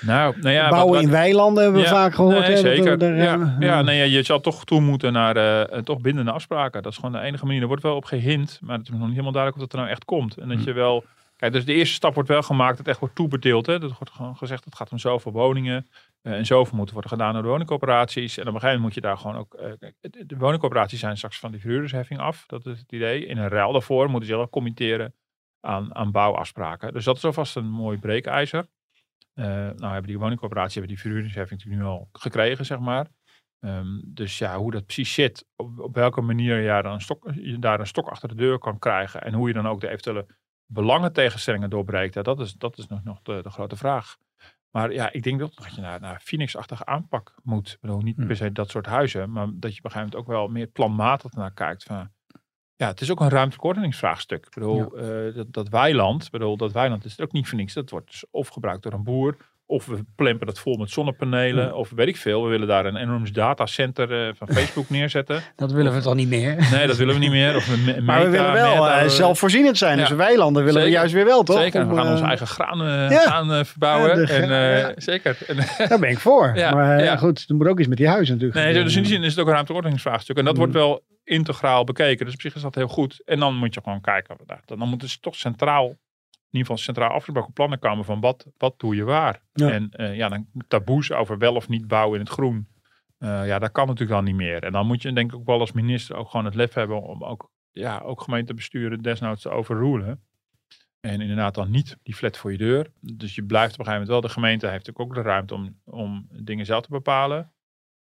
[0.00, 2.34] Nou, nou ja, bouwen wat- in weilanden hebben we Ja, vaak gehoord.
[2.34, 3.14] Nee, hè, er- zeker.
[3.16, 6.82] ja, eh, ja, nee, ja, je zal toch toe moeten naar eh, toch bindende afspraken.
[6.82, 7.60] Dat is gewoon de enige manier.
[7.60, 9.78] Er wordt wel op gehint, maar het is nog niet helemaal duidelijk of dat er
[9.84, 10.36] nou echt komt.
[10.36, 11.04] En dat je wel...
[11.38, 12.76] Kijk, dus de eerste stap wordt wel gemaakt.
[12.76, 13.66] Dat echt wordt toebedeeld.
[13.66, 13.78] Hè.
[13.78, 15.88] Dat wordt gewoon gezegd, het gaat om zoveel woningen.
[16.22, 18.36] eh, en zoveel moeten worden gedaan door de woningcoöperaties.
[18.36, 19.54] En op een gegeven moment moet je daar gewoon ook...
[19.54, 19.72] eh,
[20.26, 22.46] de- woningcoöperaties zijn straks van die verhuurdersheffing af.
[22.46, 23.26] Dat is het idee.
[23.26, 25.14] In een ruil daarvoor moeten ze wel committeren
[25.60, 26.92] aan, aan bouwafspraken.
[26.92, 28.66] Dus dat is alvast een mooi breekijzer.
[29.34, 33.06] Eh, nou hebben die woningcorporaties hebben die verhuuringsheffing natuurlijk nu al gekregen, zeg maar.
[33.60, 37.86] Ehm, dus ja, hoe dat precies zit, op, welke manier een stok, je daar een
[37.86, 40.26] stok achter de deur kan krijgen en hoe je dan ook de eventuele
[40.72, 44.16] belangentegenstellingen doorbreekt, ja, dat is, dat is nog, nog de, de grote vraag.
[44.70, 47.68] Maar ja, ik denk dat dat je naar, naar Phoenix-achtige aanpak moet.
[47.68, 48.26] Ik bedoel, niet Hm.
[48.26, 50.66] per se dat soort huizen, maar dat je op een gegeven moment ook wel meer
[50.66, 51.82] planmatig naar kijkt.
[51.82, 52.10] Van,
[52.76, 54.46] ja, het is ook een ruimtelijk ordeningsvraagstuk.
[54.46, 57.72] Ik bedoel, eh, dat, dat weiland, bedoel, dat weiland is er ook niet voor niks.
[57.72, 59.36] Dat wordt dus of gebruikt door een boer,
[59.70, 62.42] of we plempen dat vol met zonnepanelen, of weet ik veel.
[62.44, 65.42] We willen daar een enorm datacenter eh, van Facebook neerzetten.
[65.56, 66.68] Dat willen we toch niet meer?
[66.72, 67.56] Nee, dat willen we niet meer.
[67.56, 67.68] Of
[68.00, 69.98] Maar we willen wel meta- eh, zelfvoorzienend zijn.
[69.98, 70.06] Ja.
[70.06, 71.58] Dus weilanden willen we juist weer wel, toch?
[71.58, 73.40] Zeker, we gaan eh, onze eigen graan eh, ja.
[73.58, 74.26] eh, verbouwen.
[74.26, 74.92] De en, eh.
[74.96, 75.38] Zeker.
[75.46, 75.56] En,
[75.88, 76.52] Daar ben ik voor.
[76.54, 78.64] Maar eh, goed, er moet ook iets met die huizen natuurlijk.
[78.64, 80.36] Nee, dus in die zin is het ook een ruimteordeningsvraagstuk.
[80.36, 80.58] En dat Mm.
[80.58, 82.24] wordt wel integraal bekeken.
[82.24, 83.22] Dus op zich is dat heel goed.
[83.24, 84.36] En dan moet je gewoon kijken.
[84.46, 85.96] Dan dan moeten ze toch centraal,
[86.50, 89.42] in ieder geval centraal afgesproken plannen komen van wat, wat doe je waar.
[89.52, 89.70] Ja.
[89.70, 92.68] En eh, ja, dan taboes over wel of niet bouwen in het groen.
[93.18, 94.62] Eh, ja, dat kan natuurlijk dan niet meer.
[94.62, 97.02] En dan moet je denk ik ook wel als minister ook gewoon het lef hebben
[97.02, 100.22] om ook, ja, ook gemeentebesturen desnoods te overrulen.
[101.00, 102.92] En inderdaad dan niet die flat voor je deur.
[103.00, 105.54] Dus je blijft op een gegeven moment wel, de gemeente heeft natuurlijk ook de ruimte
[105.54, 107.52] om, om dingen zelf te bepalen.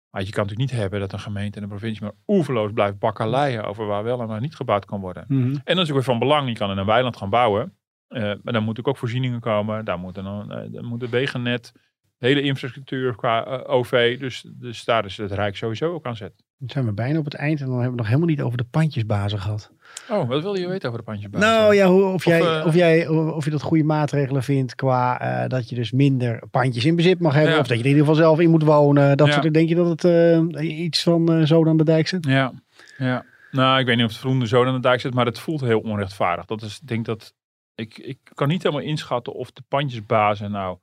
[0.10, 3.00] Maar je kan natuurlijk niet hebben dat een gemeente en een provincie maar oeverloos blijft
[3.00, 5.26] bakkeleien over waar wel en waar niet gebouwd kan worden.
[5.28, 5.42] Mhm.
[5.42, 6.48] En dat is natuurlijk weer van belang.
[6.48, 7.76] Je kan in een weiland gaan bouwen.
[8.12, 9.86] Eh, maar dan moeten natuurlijk ook voorzieningen komen.
[9.86, 11.72] Daar moet, dan, eh, dan moet een wegennet,
[12.18, 14.20] hele infrastructuur qua eh, OV.
[14.20, 16.34] Dus, dus daar is het Rijk sowieso ook aan zet.
[16.58, 18.58] Dan zijn we bijna op het eind en dan hebben we nog helemaal niet over
[18.58, 19.72] de pandjesbazen gehad.
[20.10, 21.42] Oh, wat wilde je weten over de pandjesbaas?
[21.44, 25.70] Nou ja, hoe, of, jij, of, jij, of je dat goede maatregelen vindt qua dat
[25.70, 27.54] je dus minder pandjes in bezit mag hebben.
[27.54, 27.60] Ja.
[27.60, 29.18] Of dat je er in ieder geval zelf in moet wonen.
[29.18, 29.34] Dat Ja.
[29.34, 32.26] soort, denk je dat het iets van zo aan de dijk zit?
[32.26, 32.54] Ja,
[32.98, 33.26] ja.
[33.52, 35.62] Nou, ik weet niet of het groene zo aan de dijk zit, maar het voelt
[35.62, 36.46] heel onrechtvaardig.
[36.46, 37.34] Dat is, ik denk dat,
[37.82, 40.78] ik, ik kan niet helemaal inschatten of de pandjesbazen nou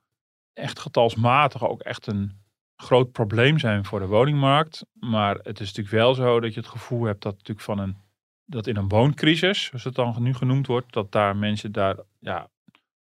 [0.53, 2.31] echt getalsmatig ook echt een
[2.75, 4.85] groot probleem zijn voor de woningmarkt.
[4.93, 7.97] Maar het is natuurlijk wel zo dat je het gevoel hebt dat natuurlijk van een,
[8.45, 12.49] dat in een wooncrisis, zoals het dan nu genoemd wordt, dat daar mensen daar, ja,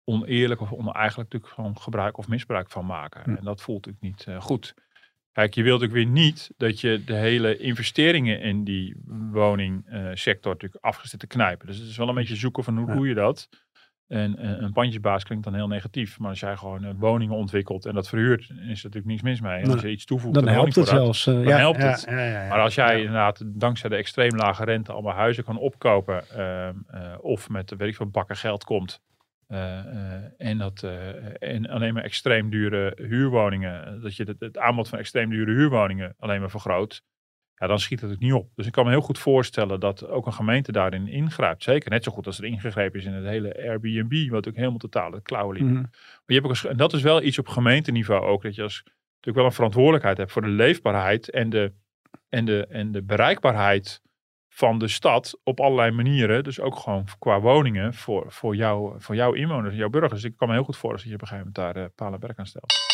[0.04, 3.24] oneerlijk of oneigenlijk natuurlijk gewoon gebruik of misbruik van maken.
[3.24, 3.36] Hm.
[3.36, 4.74] En dat voelt natuurlijk niet eh, goed.
[5.32, 8.96] Kijk, je wilt ook weer niet dat je de hele investeringen in die
[9.32, 11.68] woningsector natuurlijk afgezet te knijpen.
[11.68, 12.94] Dus het is wel een beetje zoeken van hoe Ja.
[12.94, 13.50] doe je dat.
[14.10, 16.20] En een pandjesbaas klinkt dan heel negatief.
[16.20, 19.42] Maar als jij gewoon eh, woningen ontwikkelt en dat verhuurt, is er natuurlijk niks mis
[19.42, 19.62] mee.
[19.62, 21.28] En als je iets toevoegt Dan helpt het zelfs.
[21.28, 22.06] eh, dan ja, helpt ja, het.
[22.08, 22.48] ja.
[22.50, 26.30] Maar als jij inderdaad dankzij de extreem lage rente allemaal huizen kan opkopen.
[26.30, 29.02] ehm, eh, of met weet ik veel bakken geld komt.
[30.38, 30.84] en, dat,
[31.40, 34.02] en alleen maar extreem dure huurwoningen.
[34.02, 37.04] Dat je het, het aanbod van extreem dure huurwoningen alleen maar vergroot.
[37.60, 38.52] Ja, dan schiet het ook niet op.
[38.56, 41.64] Dus ik kan me heel goed voorstellen dat ook een gemeente daarin ingrijpt.
[41.64, 44.78] Zeker net zo goed als er ingegrepen is in het hele Airbnb, wat ook helemaal
[44.78, 45.66] totaal het klauwen liep.
[45.66, 45.74] Mhm.
[45.74, 45.90] Maar
[46.26, 49.36] je hebt ook en dat is wel iets op gemeenteniveau ook, dat je als natuurlijk
[49.36, 51.74] wel een verantwoordelijkheid hebt voor de leefbaarheid en de,
[52.30, 54.02] en de, en de bereikbaarheid
[54.50, 56.44] van de stad op allerlei manieren.
[56.44, 60.22] Dus ook gewoon qua woningen voor, voor, jou, voor jouw inwoners en jouw burgers.
[60.22, 62.38] Dus ik kan me heel goed voorstellen dat je op een gegeven moment daar uh,
[62.38, 62.89] aan stelt.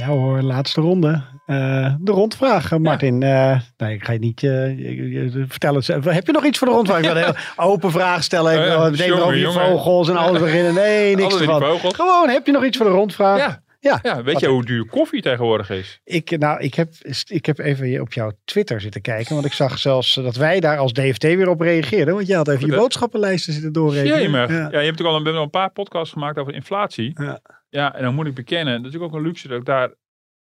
[0.00, 1.22] Ja hoor, laatste ronde.
[1.46, 3.20] Uh, de rondvraag, Martin.
[3.20, 3.54] Ja.
[3.54, 5.82] Uh, nee, ik ga je niet uh, vertellen.
[6.14, 7.02] Heb je nog iets voor de rondvraag?
[7.02, 8.52] Ik wil open vraag stellen.
[8.52, 10.74] Ik wil meteen over je vogels en alles beginnen.
[10.74, 11.62] Nee, niks ervan.
[11.80, 13.38] Gewoon, heb je nog iets voor de rondvraag?
[13.38, 13.62] Ja.
[13.80, 16.00] Ja, ja weet je hoe duur koffie tegenwoordig is?
[16.04, 16.92] Ik, nou, ik, heb,
[17.26, 19.34] ik heb even op jouw Twitter zitten kijken.
[19.34, 22.14] Want ik zag zelfs dat wij daar als DFT weer op reageerden.
[22.14, 24.40] Want je had even je boodschappenlijsten zitten doorrekenen.
[24.40, 24.58] Ja, ja.
[24.58, 27.12] ja, je hebt natuurlijk al een, een paar podcasts gemaakt over inflatie.
[27.14, 27.40] Ja.
[27.70, 29.94] Ja, en dan moet ik bekennen, dat is natuurlijk ook een luxe dat ik daar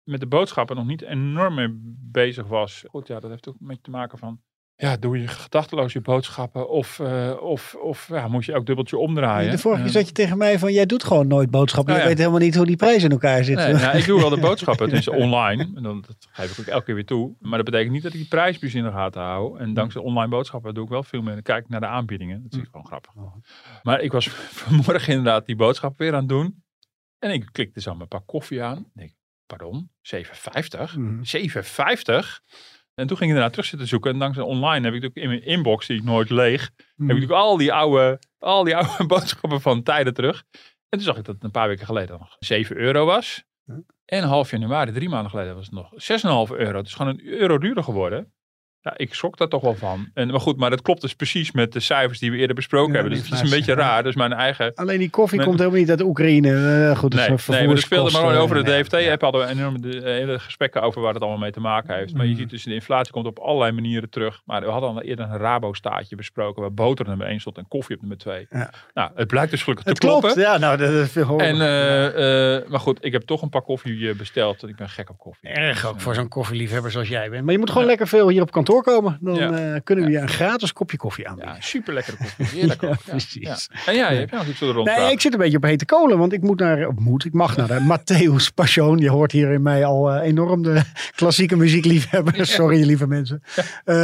[0.02, 1.68] met de boodschappen nog niet enorm mee
[2.10, 2.84] bezig was.
[2.88, 4.40] Goed, ja, dat heeft ook met te maken van
[4.76, 8.98] ja, doe je gedachteloos je boodschappen of, uh, of, of ja, moet je ook dubbeltje
[8.98, 9.50] omdraaien.
[9.50, 11.94] De vorige keer zat je tegen mij van, jij doet gewoon nooit boodschappen.
[11.94, 12.14] Nou, je ja.
[12.14, 13.72] weet helemaal niet hoe die prijzen in elkaar zitten.
[13.72, 15.70] Nee, nou, ik doe wel de boodschappen, het is online.
[15.74, 17.34] En dan, dat geef ik ook elke keer weer toe.
[17.40, 19.58] Maar dat betekent niet dat ik die prijsbus in de gaten hou.
[19.58, 21.34] En dankzij online boodschappen doe ik wel veel meer.
[21.34, 22.42] Dan kijk ik naar de aanbiedingen.
[22.42, 23.12] Dat is gewoon grappig.
[23.82, 24.28] Maar ik was
[24.62, 26.63] vanmorgen inderdaad die boodschap weer aan het doen.
[27.24, 28.90] En ik klikte zo mijn pak koffie aan.
[28.94, 29.14] En ik,
[29.46, 30.94] pardon, 7,50?
[30.96, 31.20] Mm.
[31.22, 32.40] 7,50?
[32.94, 34.12] En toen ging ik daarna terug zitten zoeken.
[34.12, 36.80] En dankzij online heb ik natuurlijk in mijn inbox, die ik nooit leeg, Mhm.
[37.08, 40.44] heb ik natuurlijk al die oude, al die oude boodschappen van tijden terug.
[40.88, 43.44] En toen zag ik dat het een paar weken geleden nog 7 euro was.
[44.04, 46.76] En half januari, drie maanden geleden, was het nog 6,5 euro.
[46.78, 48.32] Het is gewoon een euro duurder geworden.
[48.84, 50.08] Ja, ik schrok daar toch wel van.
[50.14, 52.92] En, maar goed, maar dat klopt dus precies met de cijfers die we eerder besproken
[52.92, 53.12] Ja, hebben.
[53.18, 54.02] Dus het is een beetje raar.
[54.02, 54.74] Dus mijn eigen...
[54.74, 56.48] Alleen die koffie komt helemaal niet uit Oekraïne.
[56.90, 58.98] Eh, goed, Nee, nee, maar we speelden maar gewoon over de vervoerskosten.
[59.00, 59.20] DFT-app.
[59.22, 62.14] Hadden we enorme de- hele gesprekken over waar het allemaal mee te maken heeft.
[62.14, 62.36] Maar je Mm.
[62.38, 64.40] ziet dus de inflatie komt op allerlei manieren terug.
[64.44, 66.62] Maar we hadden al eerder een Rabo-staatje besproken.
[66.62, 68.46] Waar boter nummer 1 stond en koffie op nummer 2.
[68.50, 68.70] Ja.
[68.94, 70.32] Nou, het blijkt dus gelukkig Het te kloppen.
[70.32, 70.46] klopt.
[70.48, 73.64] Ja, nou, dat is veel En, eh, eh, maar goed, ik heb toch een pak
[73.64, 74.68] koffie eh, besteld.
[74.68, 75.48] Ik ben gek op koffie.
[75.48, 77.44] Erg ook voor zo'n koffieliefhebber zoals jij bent.
[77.44, 79.18] Maar je moet gewoon lekker veel hier op kantoor komen.
[79.20, 79.50] Dan Ja.
[79.74, 81.54] eh, kunnen we je een gratis kopje koffie aanbieden.
[81.54, 82.46] Ja, super lekkere koffie.
[82.46, 82.90] Heerlijk ook.
[83.04, 83.68] Ja, precies.
[83.86, 84.86] En jij, heb je nog iets voor de rond?
[84.96, 87.56] Nee, ik zit een beetje op hete kolen, want ik moet naar, moet, ik mag
[87.56, 88.98] naar de Matthäus Passion.
[88.98, 90.82] Je hoort hier in mij al eh, enorm de
[91.16, 92.46] klassieke muziekliefhebber.
[92.46, 93.42] Sorry, lieve mensen.
[93.84, 93.94] Eh,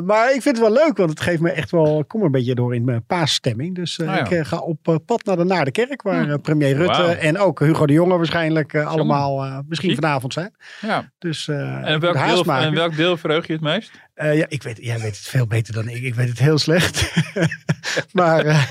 [0.00, 2.26] maar ik vind het wel leuk, want het geeft me echt wel, ik kom er
[2.26, 3.74] een beetje door in mijn paasstemming.
[3.74, 6.76] Dus eh, Ah, ik eh, ga op eh, pad naar de Naardenkerk, waar eh, premier
[6.76, 10.54] Rutte en ook Hugo de Jonge waarschijnlijk eh, allemaal eh, misschien vanavond zijn.
[10.80, 11.10] Ja.
[11.18, 11.56] Dus eh,
[11.90, 13.90] En welk, deel, en welk deel verheug je het meest?
[14.14, 16.02] Eh, ja, ik weet, jij weet het veel beter dan ik.
[16.02, 17.12] Ik weet het heel slecht.
[18.12, 18.62] maar eh,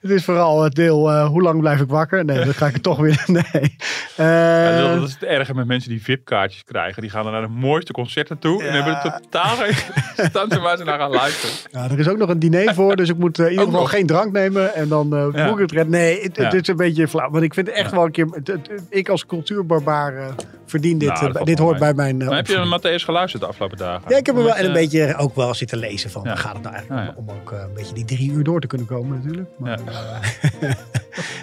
[0.00, 2.24] het is vooral het deel, eh, hoe lang blijf ik wakker?
[2.24, 3.24] Nee, dan ga ik het toch weer.
[3.32, 3.76] Nee.
[4.16, 7.02] Ja, dat is het erge met mensen die VIP-kaartjes krijgen.
[7.02, 8.62] Die gaan dan naar de mooiste concerten toe.
[8.62, 9.74] En hebben totaal geen
[10.30, 11.54] stand waar ze naar gaan luisteren.
[11.70, 14.06] ja, er is ook nog een diner voor, dus ik moet in ieder geval geen
[14.06, 14.74] drank nemen.
[14.74, 15.46] En dan Ja.
[15.46, 15.88] boek ik het red.
[15.88, 17.30] Nee, het, het is een beetje flauw.
[17.30, 18.26] Want ik vind het echt wel een keer.
[18.30, 20.34] het- het- ik als cultuurbarbaar
[20.66, 21.08] verdien dit.
[21.20, 21.94] Nou, dat dit hoort mee.
[21.94, 22.16] bij mijn.
[22.28, 24.02] Maar heb je naar Matthäus geluisterd de afgelopen dagen?
[24.08, 26.34] Ja, ik heb er wel en een eh, beetje ook wel zitten lezen van Ja.
[26.36, 27.20] gaat het nou eigenlijk Ah, ja.
[27.20, 29.50] om, om ook eh, een beetje die drie uur door te kunnen komen natuurlijk.
[29.58, 30.20] Maar, eh,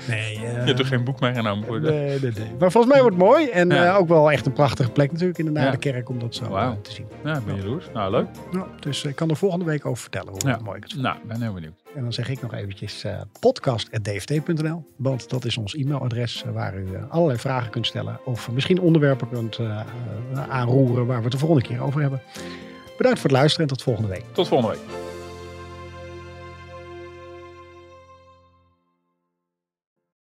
[0.07, 1.89] nee, eh, Je hebt toch geen boek meegenomen voor de...
[1.89, 2.51] Nee, nee, nee.
[2.59, 3.49] Maar volgens mij wordt het mooi.
[3.49, 5.59] En eh, ook wel echt een prachtige plek natuurlijk in de Ja.
[5.59, 7.05] Naardenkerk om dat zo eh, te zien.
[7.23, 7.85] Ja, ben jaloers.
[7.93, 8.27] Nou, leuk.
[8.51, 11.03] Nou, dus ik kan er volgende week over vertellen hoe mooi ik het vond.
[11.03, 11.73] Nou, ben heel benieuwd.
[11.95, 14.85] En dan zeg ik nog eventjes eh podcast.dft.nl.
[14.95, 18.19] Want dat is ons e-mailadres eh, waar u eh, allerlei vragen kunt stellen.
[18.25, 19.79] Of misschien onderwerpen kunt eh,
[20.33, 22.21] eh, aanroeren waar we het de volgende keer over hebben.
[22.99, 24.23] Bedankt voor het luisteren en tot volgende week.
[24.31, 25.08] Tot volgende week.